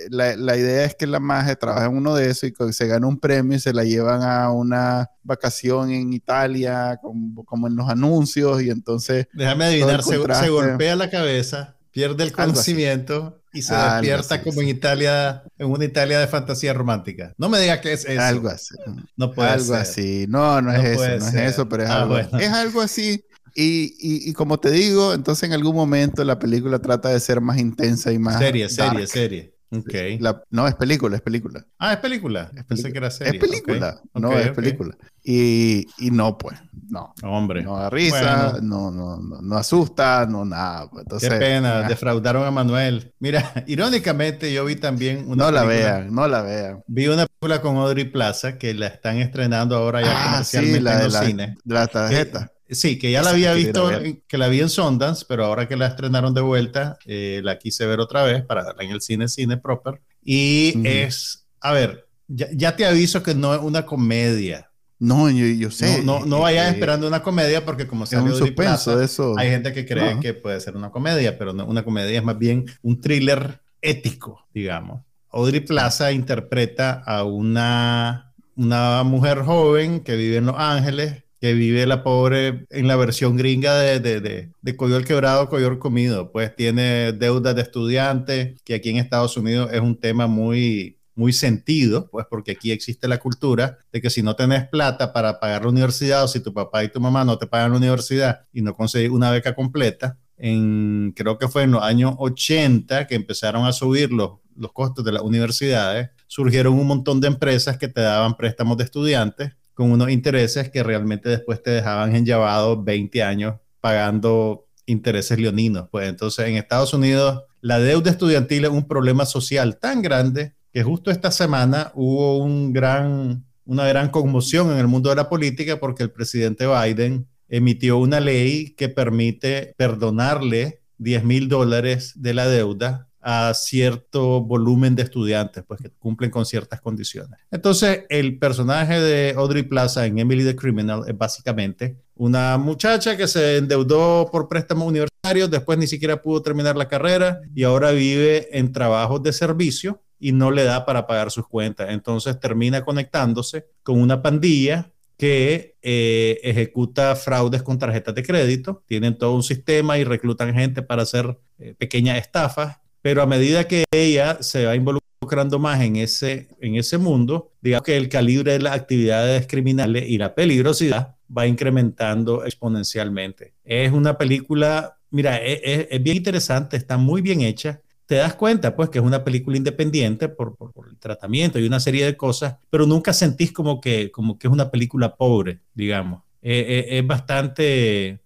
[0.10, 3.06] la, la, idea es que la maje trabaja en uno de esos y se gana
[3.06, 7.90] un premio y se la llevan a una vacación en Italia, como, como en los
[7.90, 9.28] anuncios, y entonces...
[9.34, 14.68] Déjame adivinar, se, se, golpea la cabeza pierde el conocimiento y se despierta como en
[14.68, 17.34] Italia, en una Italia de fantasía romántica.
[17.38, 18.22] No me digas que es eso.
[18.22, 18.76] Algo así.
[19.16, 20.26] No puede algo así.
[20.28, 23.24] No, no, es eso, no es eso, pero es, ah, algo, es algo así.
[23.58, 23.96] Y,
[24.30, 28.12] y, como te digo, entonces en algún momento la película trata de ser más intensa
[28.12, 28.38] y más.
[28.38, 29.56] Serie, serie, serie.
[29.72, 30.20] Okay.
[30.52, 31.66] no, es película, es película.
[31.80, 32.52] Ah, es película.
[32.68, 33.34] Pensé que era serie.
[33.34, 34.02] Es película.
[34.14, 34.96] No, es película.
[35.24, 36.58] Y, y, no, pues.
[36.90, 37.14] no.
[37.24, 37.64] Hombre.
[37.64, 40.90] No da risa, no, no, no, asusta, no nada.
[40.90, 43.14] Pues, entonces, Qué pena, defraudaron a Manuel.
[43.20, 46.84] Mira, irónicamente yo vi también una No la vean, no la vean.
[46.88, 50.98] Vi una película con Audrey Plaza que la están estrenando ahora ya ah, comercialmente la
[50.98, 51.58] en los cines.
[51.66, 52.52] la tarjeta.
[52.70, 53.90] Sí, que ya la había visto,
[54.28, 57.86] que la vi en Sundance, pero ahora que la estrenaron de vuelta, eh, la quise
[57.86, 60.02] ver otra vez para verla en el cine, cine proper.
[60.24, 64.72] Y es, a ver, ya, te aviso que no es una comedia.
[64.98, 66.02] No, yo, sé.
[66.04, 69.36] No, no, vayas esperando una comedia porque como se un suspenso de eso.
[69.38, 72.40] hay gente que cree que puede ser una comedia, pero no, una comedia es más
[72.40, 75.02] bien un thriller ético, digamos.
[75.30, 81.86] Audrey Plaza interpreta a una, una mujer joven que vive en Los Ángeles, que vive
[81.86, 86.32] la pobre en la versión gringa de, de, de, de Coyol quebrado, Coyol comido.
[86.32, 91.34] Pues tiene deudas de estudiante, que aquí en Estados Unidos es un tema muy, muy
[91.34, 95.64] sentido, pues porque aquí existe la cultura de que si no tenés plata para pagar
[95.64, 98.62] la universidad o si tu papá y tu mamá no te pagan la universidad y
[98.62, 103.66] no conseguís una beca completa, en, creo que fue en los años 80 que empezaron
[103.66, 108.02] a subir los, los costos de las universidades, surgieron un montón de empresas que te
[108.02, 113.22] daban préstamos de estudiantes con unos intereses que realmente después te dejaban en llevado 20
[113.22, 115.88] años pagando intereses leoninos.
[115.92, 120.84] Pues entonces en Estados Unidos la deuda estudiantil es un problema social tan grande que
[120.84, 125.80] justo esta semana hubo un gran, una gran conmoción en el mundo de la política
[125.80, 132.48] porque el presidente Biden emitió una ley que permite perdonarle 10 mil dólares de la
[132.48, 137.40] deuda a cierto volumen de estudiantes, pues que cumplen con ciertas condiciones.
[137.50, 143.28] Entonces, el personaje de Audrey Plaza en Emily the Criminal es básicamente una muchacha que
[143.28, 148.56] se endeudó por préstamos universitarios, después ni siquiera pudo terminar la carrera y ahora vive
[148.56, 151.90] en trabajos de servicio y no le da para pagar sus cuentas.
[151.90, 159.18] Entonces termina conectándose con una pandilla que eh, ejecuta fraudes con tarjetas de crédito, tienen
[159.18, 163.84] todo un sistema y reclutan gente para hacer eh, pequeñas estafas pero a medida que
[163.92, 168.60] ella se va involucrando más en ese, en ese mundo, digamos que el calibre de
[168.62, 173.54] las actividades criminales y la peligrosidad va incrementando exponencialmente.
[173.64, 177.80] Es una película, mira, es, bien interesante, está muy bien hecha.
[178.08, 181.80] Te das cuenta, pues, que es una película independiente por, por, el tratamiento y una
[181.80, 186.24] serie de cosas, pero nunca sentís como que, como que es una película pobre, digamos.
[186.42, 188.25] es bastante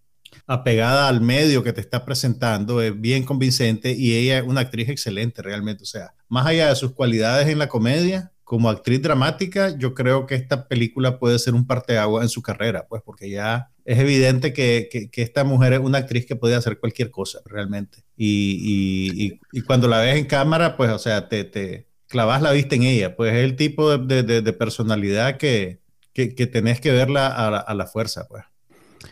[0.50, 4.90] apegada al medio que te está presentando, es bien convincente y ella es una actriz
[4.90, 5.84] excelente realmente.
[5.84, 10.26] O sea, más allá de sus cualidades en la comedia, como actriz dramática, yo creo
[10.26, 14.52] que esta película puede ser un parteaguas en su carrera, pues porque ya es evidente
[14.52, 18.04] que, que, esta mujer es una actriz que puede hacer cualquier cosa realmente.
[18.18, 22.54] Y, y, y, cuando la ves en cámara, pues, o sea, te, te clavas la
[22.54, 25.80] vista en ella, pues es el tipo de, de, de personalidad que,
[26.14, 28.46] que, tenés que verla a, a la fuerza, pues.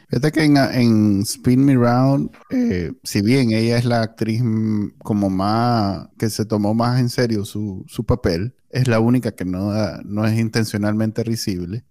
[0.09, 4.41] Fíjate que en, Spin Me Round, eh, si bien ella es la actriz
[4.99, 9.71] como más, que se tomó más en serio su, papel, es la única que no,
[10.03, 11.83] no es intencionalmente risible,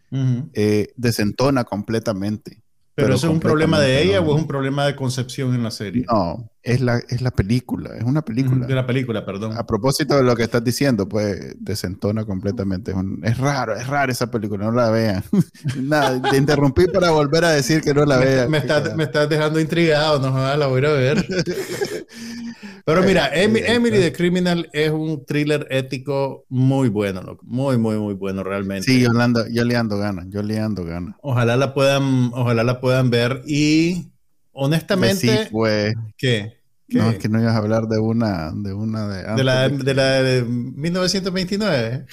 [0.55, 2.63] eh, desentona completamente.
[2.95, 5.71] ¿Pero, eso es un problema de ella o es un problema de concepción en la
[5.71, 6.07] serie?
[6.11, 8.67] No, es la, es la película, es una película.
[8.67, 9.57] De la película, perdón.
[9.57, 12.93] A propósito de lo que estás diciendo, pues desentona completamente.
[13.23, 15.23] Es, raro, es raro esa película, no la vean.
[15.81, 18.51] Nada, te interrumpí para volver a decir que no la vean.
[18.51, 21.25] Me, estás, me estás dejando intrigado, no, la voy a ver.
[22.85, 28.43] Pero mira, Emily the Criminal es un thriller ético muy bueno, muy, muy, muy bueno
[28.43, 28.85] realmente.
[28.85, 29.11] Sí, yo,
[29.51, 31.14] yo le ando ganas, yo le ando ganas.
[31.21, 34.12] Ojalá la puedan, ojalá la puedan ver y
[34.57, 35.45] honestamente...
[35.45, 35.95] Sí, pues.
[36.17, 36.57] ¿Qué?
[36.89, 39.95] No, es que no ibas a hablar de una de una de, de la de,
[39.95, 42.07] la de 1929.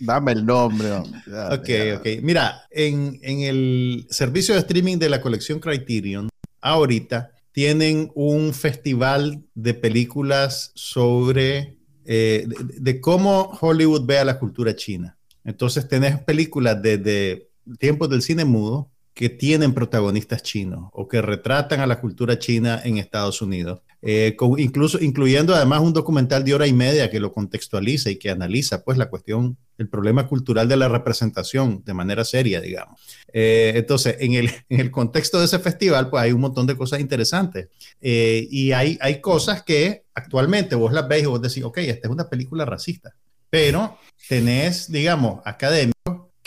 [0.00, 0.92] Dame el nombre.
[0.92, 1.68] ok,
[1.98, 2.06] ok.
[2.22, 6.28] Mira, en, en el servicio de streaming de la colección Criterion,
[6.60, 14.74] ahorita tienen un festival de películas sobre eh, de, cómo Hollywood ve a la cultura
[14.74, 15.18] china.
[15.44, 21.80] Entonces tenés películas desde tiempos del cine mudo que tienen protagonistas chinos o que retratan
[21.80, 23.80] a la cultura china en Estados Unidos.
[24.00, 28.30] Eh, incluso incluyendo además un documental de hora y media que lo contextualiza y que
[28.30, 33.00] analiza pues la cuestión, el problema cultural de la representación de manera seria, digamos.
[33.32, 36.76] Eh, entonces, en el, en el, contexto de ese festival, pues hay un montón de
[36.76, 37.70] cosas interesantes.
[38.00, 42.06] Eh, y hay, hay cosas que actualmente vos las veis y vos decís, ok, esta
[42.06, 43.12] es una película racista,
[43.50, 43.98] pero
[44.28, 45.97] tenés, digamos, académicos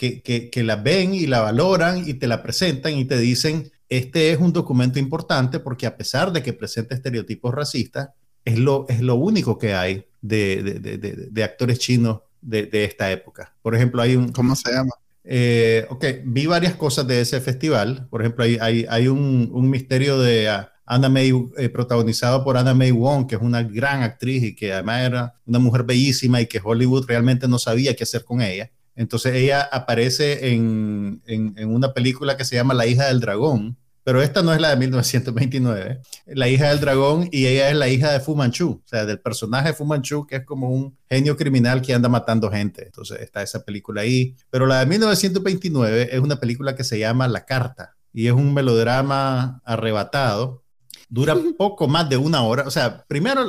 [0.01, 3.71] que, que, que la ven y la valoran y te la presentan y te dicen,
[3.87, 8.09] este es un documento importante porque a pesar de que presenta estereotipos racistas,
[8.43, 13.11] es lo, es lo único que hay de, de, de, de actores chinos de, esta
[13.11, 13.53] época.
[13.61, 14.31] Por ejemplo, hay un...
[14.31, 14.89] ¿Cómo se llama?
[15.23, 18.07] Eh, ok, vi varias cosas de ese festival.
[18.09, 18.57] Por ejemplo, hay,
[18.89, 23.35] hay, un, un, misterio de uh, Anna May, eh, protagonizado por Anna May Wong, que
[23.35, 27.47] es una gran actriz y que además era una mujer bellísima y que Hollywood realmente
[27.47, 28.71] no sabía qué hacer con ella.
[28.95, 33.77] Entonces ella aparece en, en, en una película que se llama La hija del dragón,
[34.03, 37.87] pero esta no es la de 1929, la hija del dragón y ella es la
[37.87, 40.97] hija de Fu Manchu, o sea, del personaje de Fu Manchu, que es como un
[41.07, 42.85] genio criminal que anda matando gente.
[42.85, 44.35] Entonces está esa película ahí.
[44.49, 48.53] Pero la de 1929 es una película que se llama La Carta y es un
[48.53, 50.63] melodrama arrebatado.
[51.07, 52.63] Dura poco más de una hora.
[52.65, 53.47] O sea, primero,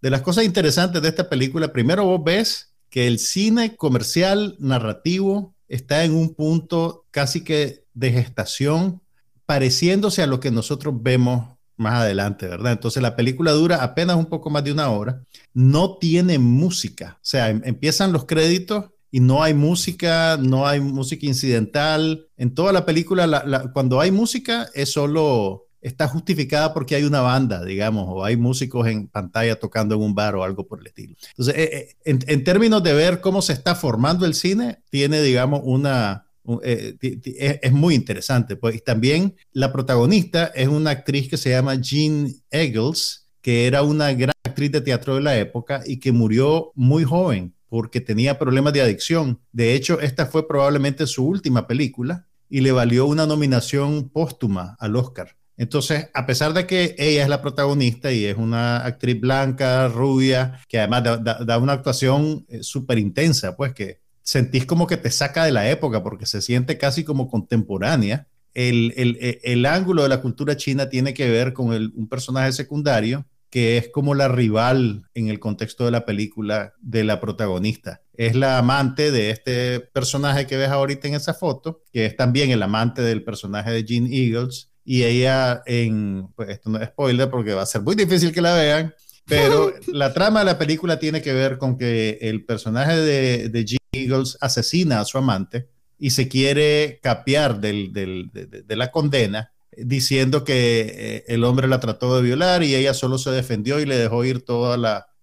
[0.00, 5.54] de las cosas interesantes de esta película, primero vos ves que el cine comercial narrativo
[5.68, 9.00] está en un punto casi que de gestación
[9.46, 12.72] pareciéndose a lo que nosotros vemos más adelante, ¿verdad?
[12.72, 15.24] Entonces la película dura apenas un poco más de una hora,
[15.54, 20.80] no tiene música, o sea, em, empiezan los créditos y no hay música, no hay
[20.80, 22.28] música incidental.
[22.36, 27.64] En toda la película, cuando hay música, es solo, está justificada porque hay una banda,
[27.64, 31.16] digamos, o hay músicos en pantalla tocando en un bar o algo por el estilo.
[31.30, 35.22] Entonces, eh, eh, en, en términos de ver cómo se está formando el cine, tiene,
[35.22, 36.26] digamos, una,
[36.62, 38.56] eh, es, muy interesante.
[38.56, 44.12] Pues también la protagonista es una actriz que se llama Jean Eagles, que era una
[44.12, 48.72] gran actriz de teatro de la época y que murió muy joven porque tenía problemas
[48.72, 49.40] de adicción.
[49.52, 54.96] De hecho, esta fue probablemente su última película y le valió una nominación póstuma al
[54.96, 55.36] Oscar.
[55.60, 60.58] Entonces, a pesar de que ella es la protagonista y es una actriz blanca, rubia,
[60.70, 65.44] que además da, una actuación eh, súper intensa, pues que sentís como que te saca
[65.44, 68.26] de la época porque se siente casi como contemporánea.
[68.54, 73.26] El, el, el ángulo de la cultura china tiene que ver con un personaje secundario
[73.50, 78.00] que es como la rival en el contexto de la película de la protagonista.
[78.14, 82.50] Es la amante de este personaje que ves ahorita en esa foto, que es también
[82.50, 84.69] el amante del personaje de Jean Eagles.
[84.84, 88.40] Y ella en, pues esto no es spoiler porque va a ser muy difícil que
[88.40, 88.94] la vean,
[89.26, 93.64] pero la trama de la película tiene que ver con que el personaje de, de
[93.64, 95.68] Jean Eagles asesina a su amante
[96.00, 101.78] y se quiere capear del, del, de, la condena diciendo que eh, el hombre la
[101.78, 104.74] trató de violar y ella solo se defendió y le dejó ir todo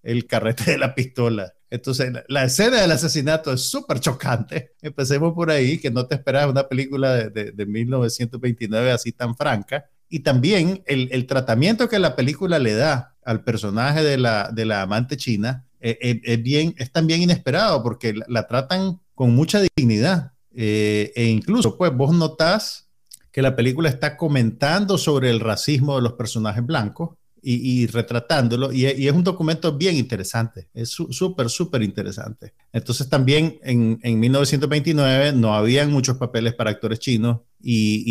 [0.03, 1.53] el carrete de la pistola.
[1.69, 4.75] Entonces, la, escena del asesinato es súper chocante.
[4.81, 9.85] Empecemos por ahí, que no te esperas una película de, de, 1929 así tan franca.
[10.09, 14.65] Y también el, el, tratamiento que la película le da al personaje de la, de
[14.65, 19.61] la amante china eh, eh, es, bien, es también inesperado porque la, tratan con mucha
[19.75, 20.33] dignidad.
[20.55, 22.89] Eh, e incluso, pues, vos notás
[23.31, 27.11] que la película está comentando sobre el racismo de los personajes blancos
[27.49, 28.73] y, retratándolo.
[28.73, 32.53] Y, es un documento bien interesante, es súper, súper interesante.
[32.73, 38.03] Entonces también en, en, 1929 no habían muchos papeles para actores chinos y,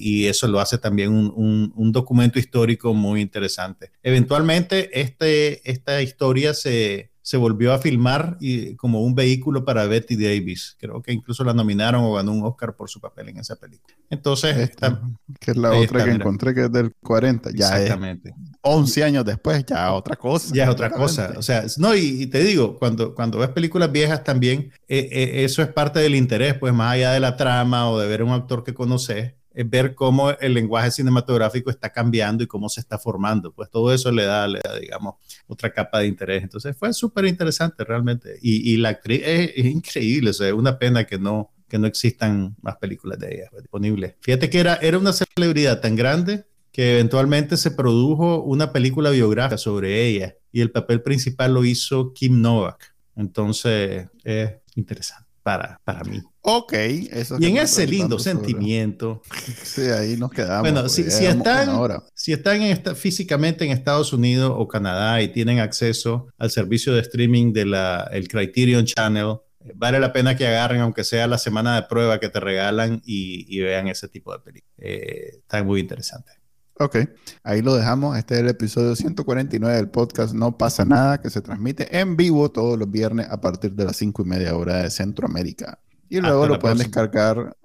[0.00, 3.90] y eso lo hace también un, un, un, documento histórico muy interesante.
[4.02, 10.16] Eventualmente este, esta historia se, se volvió a filmar y, como un vehículo para Betty
[10.16, 10.76] Davis.
[10.78, 13.94] Creo que incluso la nominaron o ganó un Oscar por su papel en esa película.
[14.08, 15.00] Entonces, esta,
[15.38, 18.34] que es la otra que encontré que es del 40, ya exactamente.
[18.62, 20.54] 11 años después, ya otra cosa.
[20.54, 21.34] Ya es otra cosa.
[21.36, 25.62] O sea, no, y, te digo, cuando, cuando ves películas viejas también, eh, eh, eso
[25.62, 28.64] es parte del interés, pues más allá de la trama o de ver un actor
[28.64, 29.34] que conoces, es
[29.64, 33.52] ver cómo el lenguaje cinematográfico está cambiando y cómo se está formando.
[33.52, 34.46] Pues todo eso le da,
[34.80, 35.14] digamos,
[35.46, 36.42] otra capa de interés.
[36.42, 38.38] Entonces fue súper interesante realmente.
[38.42, 42.56] Y, la actriz es, increíble, o sea, es una pena que no, que no existan
[42.62, 44.14] más películas de ella disponibles.
[44.20, 49.58] Fíjate que era, era una celebridad tan grande que eventualmente se produjo una película biográfica
[49.58, 52.94] sobre ella y el papel principal lo hizo Kim Novak.
[53.16, 56.22] Entonces es interesante para, para mí.
[56.42, 59.20] Ok, eso Y en ese lindo sentimiento.
[59.62, 60.62] Sí, ahí nos quedamos.
[60.62, 61.68] Bueno, si, si, están,
[62.14, 67.02] si están en físicamente en Estados Unidos o Canadá y tienen acceso al servicio de
[67.02, 67.74] streaming del
[68.10, 69.36] el Criterion Channel,
[69.74, 73.60] vale la pena que agarren, aunque sea la semana de prueba que te regalan y,
[73.60, 74.74] vean ese tipo de películas.
[74.78, 76.32] Eh, está muy interesante.
[76.78, 76.96] Ok,
[77.42, 78.16] ahí lo dejamos.
[78.16, 82.50] Este es el episodio 149 del podcast No pasa nada, que se transmite en vivo
[82.50, 85.78] todos los viernes a partir de las 5 y media hora de Centroamérica.
[86.10, 87.56] Y luego lo pueden descargar.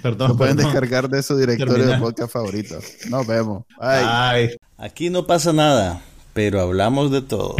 [0.00, 2.78] perdón, lo pueden descargar de su directorio de podcast favorito.
[3.10, 3.64] Nos vemos.
[3.80, 4.56] Bye.
[4.78, 6.00] Aquí no pasa nada,
[6.32, 7.56] pero hablamos de todo.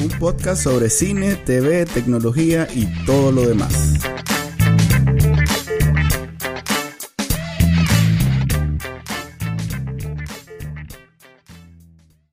[0.00, 4.00] Un podcast sobre cine, TV, tecnología y todo lo demás.